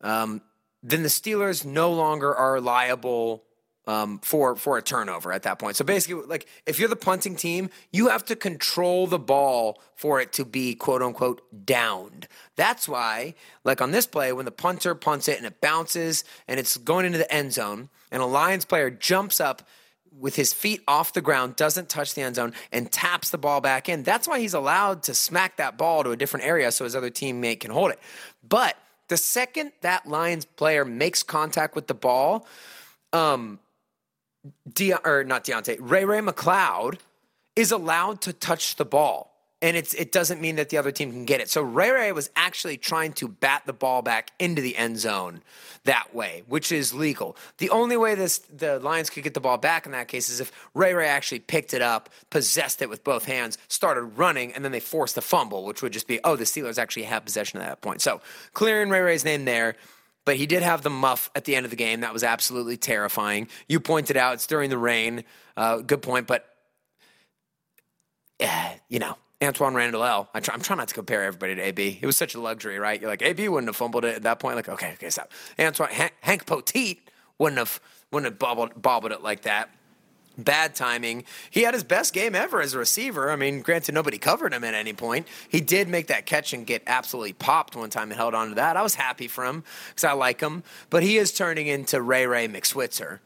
[0.01, 0.43] um,
[0.83, 3.45] then the Steelers no longer are liable
[3.91, 5.75] um, for for a turnover at that point.
[5.75, 10.21] So basically, like if you're the punting team, you have to control the ball for
[10.21, 12.29] it to be quote unquote downed.
[12.55, 16.61] That's why, like on this play, when the punter punts it and it bounces and
[16.61, 19.67] it's going into the end zone, and a Lions player jumps up
[20.17, 23.61] with his feet off the ground, doesn't touch the end zone, and taps the ball
[23.61, 24.05] back in.
[24.05, 27.11] That's why he's allowed to smack that ball to a different area so his other
[27.11, 27.99] teammate can hold it.
[28.49, 28.77] But
[29.09, 32.47] the second that Lions player makes contact with the ball,
[33.13, 33.59] um,
[34.73, 36.99] De- or not Diontae, Ray Ray McCloud
[37.57, 39.29] is allowed to touch the ball.
[39.63, 41.51] And it's it doesn't mean that the other team can get it.
[41.51, 45.43] So Ray Ray was actually trying to bat the ball back into the end zone
[45.85, 47.37] that way, which is legal.
[47.59, 50.41] The only way this the Lions could get the ball back in that case is
[50.41, 54.65] if Ray Ray actually picked it up, possessed it with both hands, started running, and
[54.65, 57.61] then they forced the fumble, which would just be, oh, the Steelers actually have possession
[57.61, 58.01] at that point.
[58.01, 58.23] So
[58.55, 59.77] clearing Ray Ray's name there.
[60.25, 62.01] But he did have the muff at the end of the game.
[62.01, 63.49] That was absolutely terrifying.
[63.69, 65.25] You pointed out it's during the rain.
[65.57, 66.27] Uh, good point.
[66.27, 66.47] But,
[68.89, 71.99] you know, Antwaan Randle El I try, I'm trying not to compare everybody to AB.
[72.03, 73.01] It was such a luxury, right?
[73.01, 74.57] You're like, AB wouldn't have fumbled it at that point.
[74.57, 75.33] Like, okay, okay, stop.
[75.59, 76.99] Antwaan, Hank, Hank Poteat
[77.39, 77.81] wouldn't have,
[78.13, 79.71] wouldn't have bobbled, bobbled it like that.
[80.39, 81.25] Bad timing.
[81.51, 83.31] He had his best game ever as a receiver.
[83.31, 85.27] I mean, granted, nobody covered him at any point.
[85.49, 88.55] He did make that catch and get absolutely popped one time and held on to
[88.55, 88.77] that.
[88.77, 90.63] I was happy for him because I like him.
[90.89, 93.19] But he is turning into Ray Ray McSwitzer.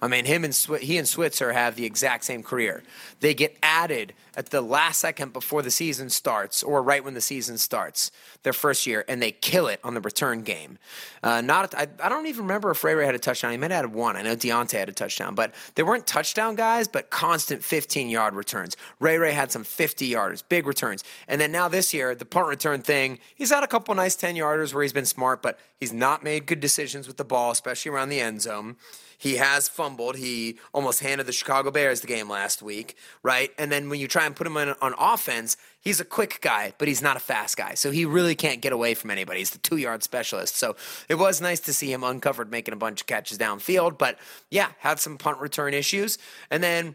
[0.00, 2.84] I mean, him and he and Switzer have the exact same career.
[3.20, 7.20] They get added at the last second before the season starts, or right when the
[7.20, 8.12] season starts,
[8.44, 10.78] their first year, and they kill it on the return game.
[11.24, 13.50] Uh, not, I, I don't even remember if Ray Ray had a touchdown.
[13.50, 14.14] He might have had one.
[14.14, 18.36] I know Diontae had a touchdown, but they weren't touchdown guys, but constant 15 yard
[18.36, 18.76] returns.
[19.00, 22.46] Ray Ray had some 50 yarders, big returns, and then now this year, the punt
[22.46, 25.92] return thing, he's had a couple nice 10 yarders where he's been smart, but he's
[25.92, 28.76] not made good decisions with the ball, especially around the end zone.
[29.20, 30.16] He has fumbled.
[30.16, 33.50] He almost handed the Chicago Bears the game last week, right?
[33.58, 36.72] And then when you try and put him in, on offense, he's a quick guy,
[36.78, 37.74] but he's not a fast guy.
[37.74, 39.40] So he really can't get away from anybody.
[39.40, 40.56] He's the two yard specialist.
[40.56, 40.76] So
[41.08, 43.98] it was nice to see him uncovered making a bunch of catches downfield.
[43.98, 44.18] But
[44.50, 46.18] yeah, had some punt return issues.
[46.50, 46.94] And then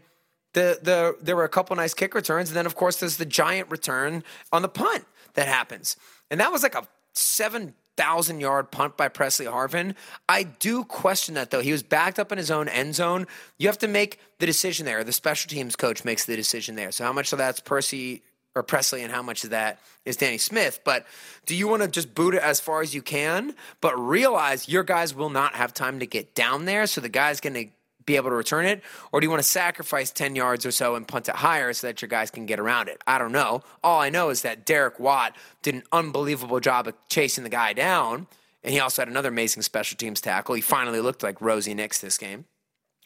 [0.54, 3.26] the the there were a couple nice kick returns, and then of course there's the
[3.26, 5.96] giant return on the punt that happens,
[6.30, 9.94] and that was like a seven thousand yard punt by Pressley Harvin.
[10.28, 11.60] I do question that though.
[11.60, 13.26] He was backed up in his own end zone.
[13.58, 15.04] You have to make the decision there.
[15.04, 16.92] The special teams coach makes the decision there.
[16.92, 18.22] So how much of that's Percy
[18.54, 20.80] or Pressley and how much of that is Danny Smith.
[20.84, 21.06] But
[21.46, 24.84] do you want to just boot it as far as you can, but realize your
[24.84, 26.86] guys will not have time to get down there?
[26.86, 27.66] So the guy's going to
[28.06, 28.82] be able to return it?
[29.12, 31.86] Or do you want to sacrifice 10 yards or so and punt it higher so
[31.86, 33.02] that your guys can get around it?
[33.06, 33.62] I don't know.
[33.82, 37.72] All I know is that Derek Watt did an unbelievable job of chasing the guy
[37.72, 38.26] down.
[38.62, 40.54] And he also had another amazing special teams tackle.
[40.54, 42.46] He finally looked like Rosie Nix this game.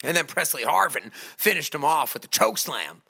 [0.04, 3.02] And then Pressley Harvin finished him off with a choke slam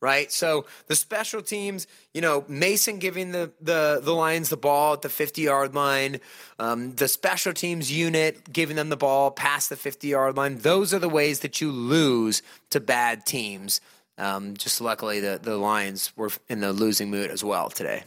[0.00, 0.32] right?
[0.32, 5.02] So the special teams, you know, Mason giving the the the Lions the ball at
[5.02, 6.20] the 50 yard line,
[6.58, 10.58] um, the special teams unit giving them the ball past the 50 yard line.
[10.58, 13.80] Those are the ways that you lose to bad teams.
[14.18, 18.04] Um, just luckily, the the Lions were in the losing mood as well today.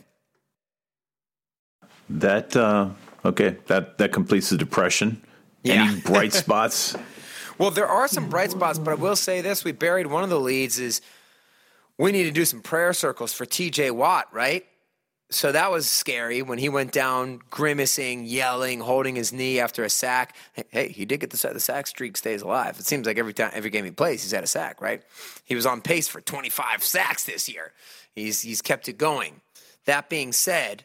[2.10, 2.90] That uh,
[3.26, 3.58] okay.
[3.68, 5.22] That that completes the depression.
[5.64, 5.86] Yeah.
[5.90, 6.96] Any bright spots?
[7.58, 10.30] Well, there are some bright spots, but I will say this: we buried one of
[10.30, 10.80] the leads.
[10.80, 11.02] Is
[12.04, 14.66] we need to do some prayer circles for TJ Watt, right?
[15.32, 19.90] So that was scary when he went down grimacing, yelling, holding his knee after a
[19.90, 20.36] sack.
[20.70, 21.54] Hey, he did get the sack.
[21.54, 22.78] The sack streak stays alive.
[22.78, 25.02] It seems like every time, every game he plays, he's had a sack, right?
[25.46, 27.72] He was on pace for 25 sacks this year.
[28.14, 29.40] He's he's kept it going.
[29.86, 30.84] That being said,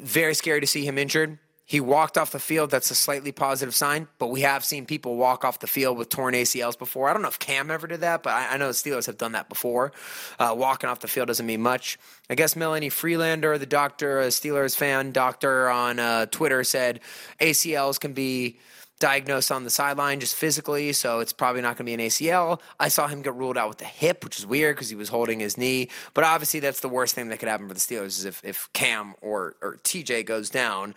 [0.00, 1.40] very scary to see him injured.
[1.74, 2.70] He walked off the field.
[2.70, 6.08] That's a slightly positive sign, but we have seen people walk off the field with
[6.08, 7.08] torn ACLs before.
[7.08, 9.18] I don't know if Cam ever did that, but I, I know the Steelers have
[9.18, 9.90] done that before.
[10.38, 11.98] Uh, walking off the field doesn't mean much.
[12.30, 17.00] I guess Melanie Freelander, the doctor, a Steelers fan doctor on uh, Twitter, said
[17.40, 18.60] ACLs can be
[19.00, 22.60] diagnosed on the sideline just physically, so it's probably not going to be an ACL.
[22.78, 25.08] I saw him get ruled out with the hip, which is weird because he was
[25.08, 25.88] holding his knee.
[26.14, 28.72] But obviously, that's the worst thing that could happen for the Steelers is if, if
[28.74, 30.94] Cam or, or TJ goes down.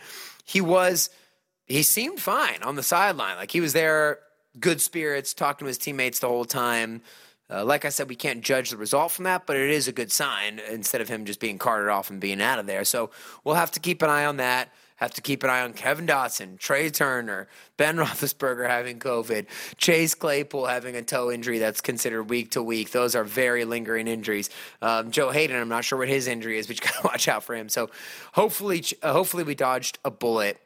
[0.47, 1.09] He was,
[1.65, 3.35] he seemed fine on the sideline.
[3.35, 4.19] Like he was there,
[4.59, 7.01] good spirits, talking to his teammates the whole time.
[7.49, 9.91] Uh, like I said, we can't judge the result from that, but it is a
[9.91, 12.85] good sign instead of him just being carted off and being out of there.
[12.85, 13.11] So
[13.43, 14.69] we'll have to keep an eye on that.
[14.97, 19.45] Have to keep an eye on Kevin Dotson, Trai Turner, Ben Roethlisberger having COVID,
[19.77, 22.91] Chase Claypool having a toe injury that's considered week to week.
[22.91, 24.49] Those are very lingering injuries.
[24.81, 27.27] Um, Joe Haden, I'm not sure what his injury is, but you got to watch
[27.27, 27.69] out for him.
[27.69, 27.89] So
[28.33, 30.59] hopefully, uh, hopefully we dodged a bullet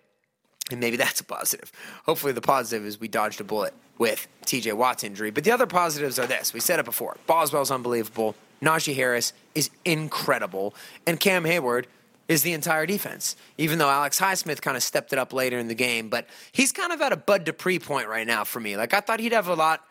[0.71, 1.71] and maybe that's a positive.
[2.05, 5.29] Hopefully, the positive is we dodged a bullet with TJ Watt's injury.
[5.29, 8.35] But the other positives are this we said it before Boswell's unbelievable.
[8.61, 10.75] Najee Harris is incredible.
[11.07, 11.87] And Cam Hayward
[12.27, 15.67] is the entire defense, even though Alex Highsmith kind of stepped it up later in
[15.67, 16.09] the game.
[16.09, 18.77] But he's kind of at a Bud Dupree point right now for me.
[18.77, 19.81] Like, I thought he'd have a lot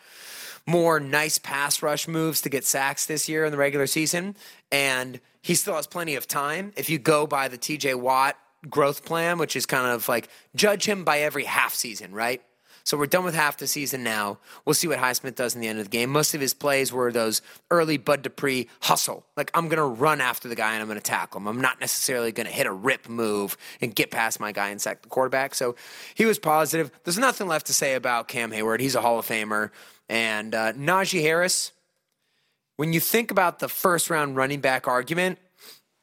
[0.66, 4.37] more nice pass rush moves to get sacks this year in the regular season.
[4.70, 6.72] And he still has plenty of time.
[6.76, 8.37] If you go by the TJ Watt
[8.68, 12.43] growth plan, which is kind of like judge him by every half season, right?
[12.91, 14.38] So we're done with half the season now.
[14.64, 16.11] We'll see what Highsmith does in the end of the game.
[16.11, 19.24] Most of his plays were those early Bud Dupree hustle.
[19.36, 21.47] Like I'm going to run after the guy and I'm going to tackle him.
[21.47, 24.80] I'm not necessarily going to hit a rip move and get past my guy and
[24.80, 25.55] sack the quarterback.
[25.55, 25.76] So
[26.16, 26.91] he was positive.
[27.05, 28.80] There's nothing left to say about Cam Hayward.
[28.80, 29.70] He's a Hall of Famer.
[30.09, 31.70] And uh, Najee Harris,
[32.76, 35.38] when you think about the first round running back argument,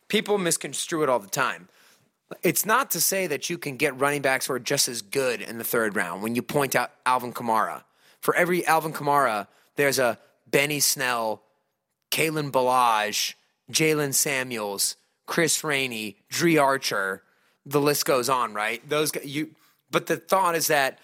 [0.08, 1.68] people misconstrue it all the time.
[2.44, 5.42] It's not to say that you can get running backs who are just as good
[5.42, 7.84] in the third round when you point out Alvin Kamara.
[8.20, 11.42] For every Alvin Kamara, there's a Benny Snell,
[12.12, 13.36] Kalen Ballage,
[13.72, 17.24] Jaylen Samuels, Chris Rainey, Dri Archer.
[17.66, 18.88] The list goes on, right?
[18.90, 19.52] Those you.
[19.90, 21.00] But the thought is that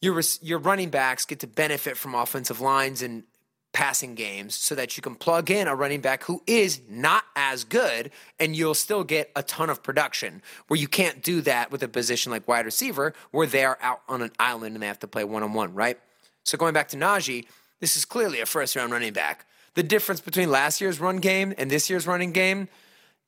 [0.00, 3.24] your your running backs get to benefit from offensive lines and
[3.72, 7.64] passing games so that you can plug in a running back who is not as
[7.64, 10.42] good and you'll still get a ton of production.
[10.68, 14.20] Where you can't do that with a position like wide receiver where they're out on
[14.22, 15.98] an island and they have to play one-on-one right?
[16.44, 17.46] So going back to Najee
[17.80, 19.46] this is clearly a first round running back.
[19.74, 22.68] The difference between last year's run game and this year's running game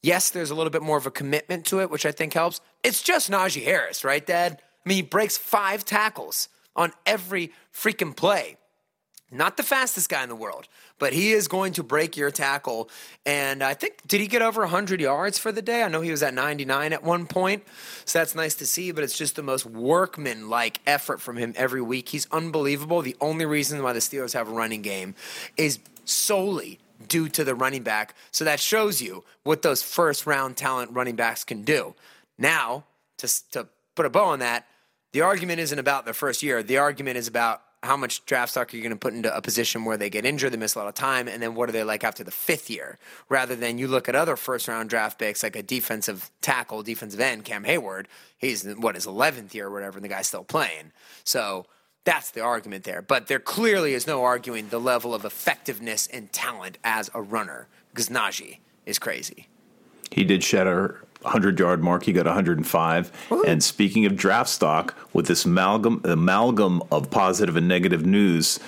[0.03, 2.61] yes there's a little bit more of a commitment to it which I think helps.
[2.82, 4.61] It's just Najee Harris right dad?
[4.84, 8.59] I mean he breaks five tackles on every freaking play
[9.35, 10.68] not the fastest guy in the world,
[10.99, 12.89] but he is going to break your tackle.
[13.26, 15.82] And I think, did he get over 100 yards for the day?
[15.82, 17.64] I know he was at 99 at one point.
[18.05, 21.53] So that's nice to see, but it's just the most workman like effort from him
[21.57, 22.09] every week.
[22.09, 23.03] He's unbelievable.
[23.03, 25.14] The only reason why the Steelers have a running game
[25.57, 26.78] is solely
[27.09, 28.14] due to the running back.
[28.30, 31.95] So that shows you what those first round talent running backs can do.
[32.39, 32.85] Now,
[33.18, 34.66] to, to put a bow on that,
[35.12, 36.62] the argument isn't about their first year.
[36.62, 39.43] The argument is about how much draft stock are you going to put into a
[39.43, 41.72] position where they get injured, they miss a lot of time, and then what are
[41.72, 42.99] they like after the fifth year?
[43.28, 47.20] Rather than you look at other first round draft picks like a defensive tackle, defensive
[47.20, 48.09] end, Cam Hayward.
[48.39, 50.93] He's what his eleventh year or whatever, and the guy's still playing.
[51.24, 51.66] So
[52.05, 53.03] that's the argument there.
[53.03, 57.68] But there clearly is no arguing the level of effectiveness and talent as a runner
[57.91, 59.49] because Najee is crazy.
[60.11, 62.05] He did shatter 100 yard mark.
[62.05, 63.12] He got 105.
[63.47, 68.61] And speaking of draft stock, with this amalgam, amalgam of positive and negative news,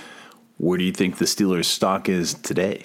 [0.59, 2.85] where do you think the Steelers' stock is today?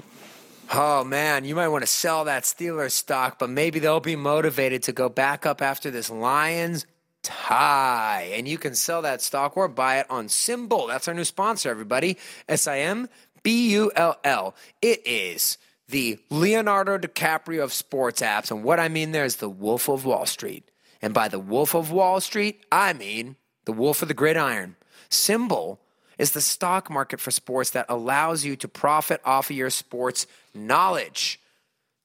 [0.73, 4.83] Oh man, you might want to sell that Steelers stock, but maybe they'll be motivated
[4.83, 6.85] to go back up after this Lions
[7.23, 8.31] tie.
[8.33, 10.87] And you can sell that stock or buy it on SimBull.
[10.87, 12.17] That's our new sponsor, everybody.
[12.47, 13.09] S I M
[13.43, 14.55] B U L L.
[14.81, 15.57] It is
[15.91, 18.49] the Leonardo DiCaprio of sports apps.
[18.49, 20.69] And what I mean there is the Wolf of Wall Street.
[21.01, 23.35] And by the Wolf of Wall Street, I mean
[23.65, 24.75] the Wolf of the Gridiron.
[25.09, 25.77] SimBull
[26.17, 30.27] is the stock market for sports that allows you to profit off of your sports
[30.53, 31.39] knowledge.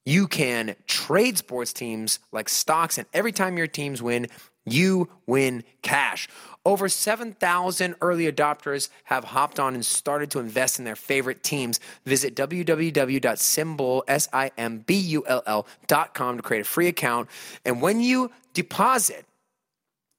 [0.05, 4.29] You can trade sports teams like stocks, and every time your teams win,
[4.65, 6.29] you win cash.
[6.67, 11.79] Over 7,000 early adopters have hopped on and started to invest in their favorite teams.
[12.05, 17.31] Visit www.simbull, S-I-M-B-U-L-L dot com to create a free account.
[17.65, 19.25] And when you deposit,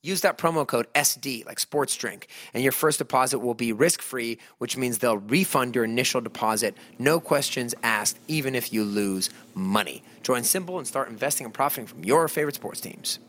[0.03, 4.01] Use that promo code SD, like sports drink, and your first deposit will be risk
[4.01, 9.29] free, which means they'll refund your initial deposit, no questions asked, even if you lose
[9.53, 10.03] money.
[10.21, 13.19] Join SimBull and start investing and profiting from your favorite sports teams.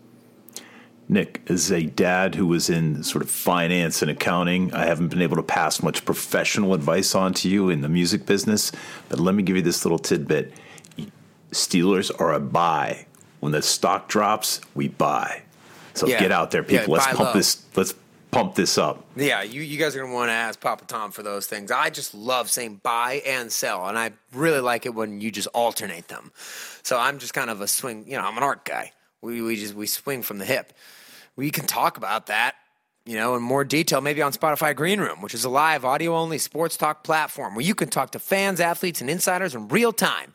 [1.10, 5.22] Nick, as a dad who was in sort of finance and accounting, I haven't been
[5.22, 8.72] able to pass much professional advice on to you in the music business,
[9.08, 10.52] but let me give you this little tidbit.
[11.52, 13.06] Steelers are a buy.
[13.40, 15.42] When the stock drops, we buy.
[15.94, 16.20] So Yeah.
[16.20, 16.94] get out there, Yeah, people.
[16.94, 17.32] let's pump low.
[17.32, 17.62] this.
[17.74, 17.94] Let's
[18.30, 19.04] pump this up.
[19.16, 21.70] Yeah, you, you guys are going to want to ask Papa Tom for those things.
[21.70, 25.48] I just love saying buy and sell, and I really like it when you just
[25.48, 26.32] alternate them.
[26.82, 28.92] So I'm just kind of a swing, you know, I'm an art guy.
[29.22, 30.72] We, we just we swing from the hip.
[31.38, 32.56] We can talk about that,
[33.06, 36.16] you know, in more detail maybe on Spotify Green Room, which is a live audio
[36.16, 39.92] only sports talk platform where you can talk to fans, athletes, and insiders in real
[39.92, 40.34] time.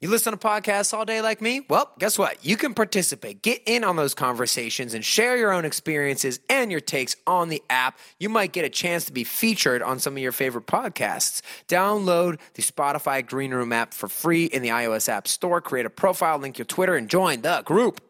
[0.00, 1.66] You listen to podcasts all day like me?
[1.68, 2.42] Well, guess what?
[2.42, 3.42] You can participate.
[3.42, 7.62] Get in on those conversations and share your own experiences and your takes on the
[7.68, 7.98] app.
[8.18, 11.42] You might get a chance to be featured on some of your favorite podcasts.
[11.68, 15.60] Download the Spotify Green Room app for free in the iOS App Store.
[15.60, 18.00] Create a profile, link your Twitter, and join the group.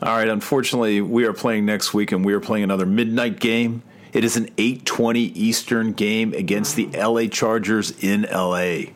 [0.00, 0.28] All right.
[0.28, 3.82] Unfortunately, we are playing next week, and we are playing another midnight game.
[4.12, 8.92] It is an 8:20 Eastern game against the LA Chargers in LA.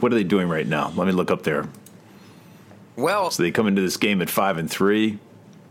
[0.00, 0.92] What are they doing right now?
[0.94, 1.68] Let me look up there.
[2.96, 5.18] Well, So they come into this game at five and three.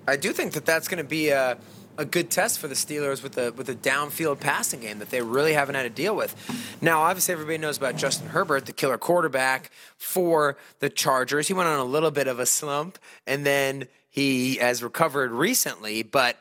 [0.07, 1.57] I do think that that's going to be a,
[1.97, 5.21] a good test for the Steelers with the with the downfield passing game that they
[5.21, 6.35] really haven't had to deal with.
[6.81, 11.47] Now, obviously, everybody knows about Justin Herbert, the killer quarterback for the Chargers.
[11.47, 16.03] He went on a little bit of a slump, and then he has recovered recently.
[16.03, 16.37] But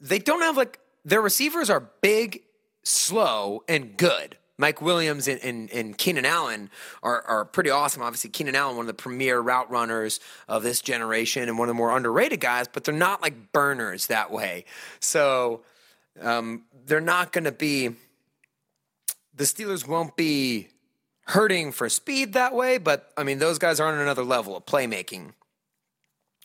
[0.00, 2.42] they don't have like their receivers are big,
[2.84, 4.36] slow, and good.
[4.58, 6.68] Mike Williams and, and, and Keenan Allen
[7.02, 8.02] are, are pretty awesome.
[8.02, 11.70] Obviously, Keenan Allen, one of the premier route runners of this generation and one of
[11.70, 14.66] the more underrated guys, but they're not like burners that way.
[15.00, 15.62] So
[16.20, 17.96] um, they're not going to be,
[19.34, 20.68] the Steelers won't be
[21.28, 24.66] hurting for speed that way, but I mean, those guys are on another level of
[24.66, 25.32] playmaking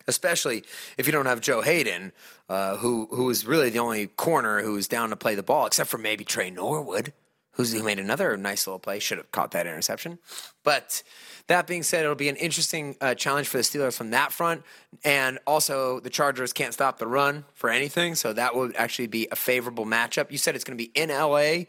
[0.08, 0.64] especially
[0.98, 2.12] if you don't have Joe Haden,
[2.50, 5.90] uh, who who is really the only corner who's down to play the ball, except
[5.90, 7.14] for maybe Tre Norwood,
[7.52, 9.00] who's who made another nice little play.
[9.00, 10.20] Should have caught that interception.
[10.64, 11.04] But
[11.48, 14.64] that being said, it'll be an interesting uh, challenge for the Steelers from that front,
[15.04, 19.28] and also the Chargers can't stop the run for anything, so that would actually be
[19.32, 20.32] a favorable matchup.
[20.32, 21.66] You said it's going to be in LA.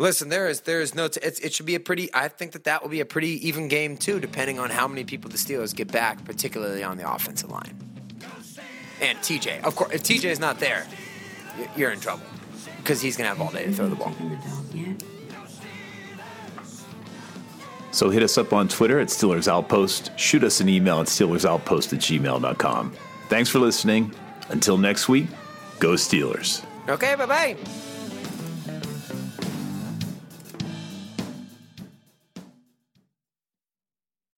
[0.00, 1.08] Listen, there is there is no.
[1.08, 2.08] T- it's, it should be a pretty.
[2.14, 5.04] I think that that will be a pretty even game too, depending on how many
[5.04, 7.76] people the Steelers get back, particularly on the offensive line.
[9.02, 10.86] And TJ, of course, if TJ is not there,
[11.76, 12.24] you're in trouble
[12.78, 14.14] because he's gonna have all day to throw the ball.
[17.90, 20.18] So hit us up on Twitter at Steelers Outpost.
[20.18, 22.94] Shoot us an email at SteelersOutpost at gmail.com.
[23.28, 24.14] Thanks for listening.
[24.48, 25.26] Until next week,
[25.78, 26.64] go Steelers.
[26.88, 27.56] Okay, bye bye.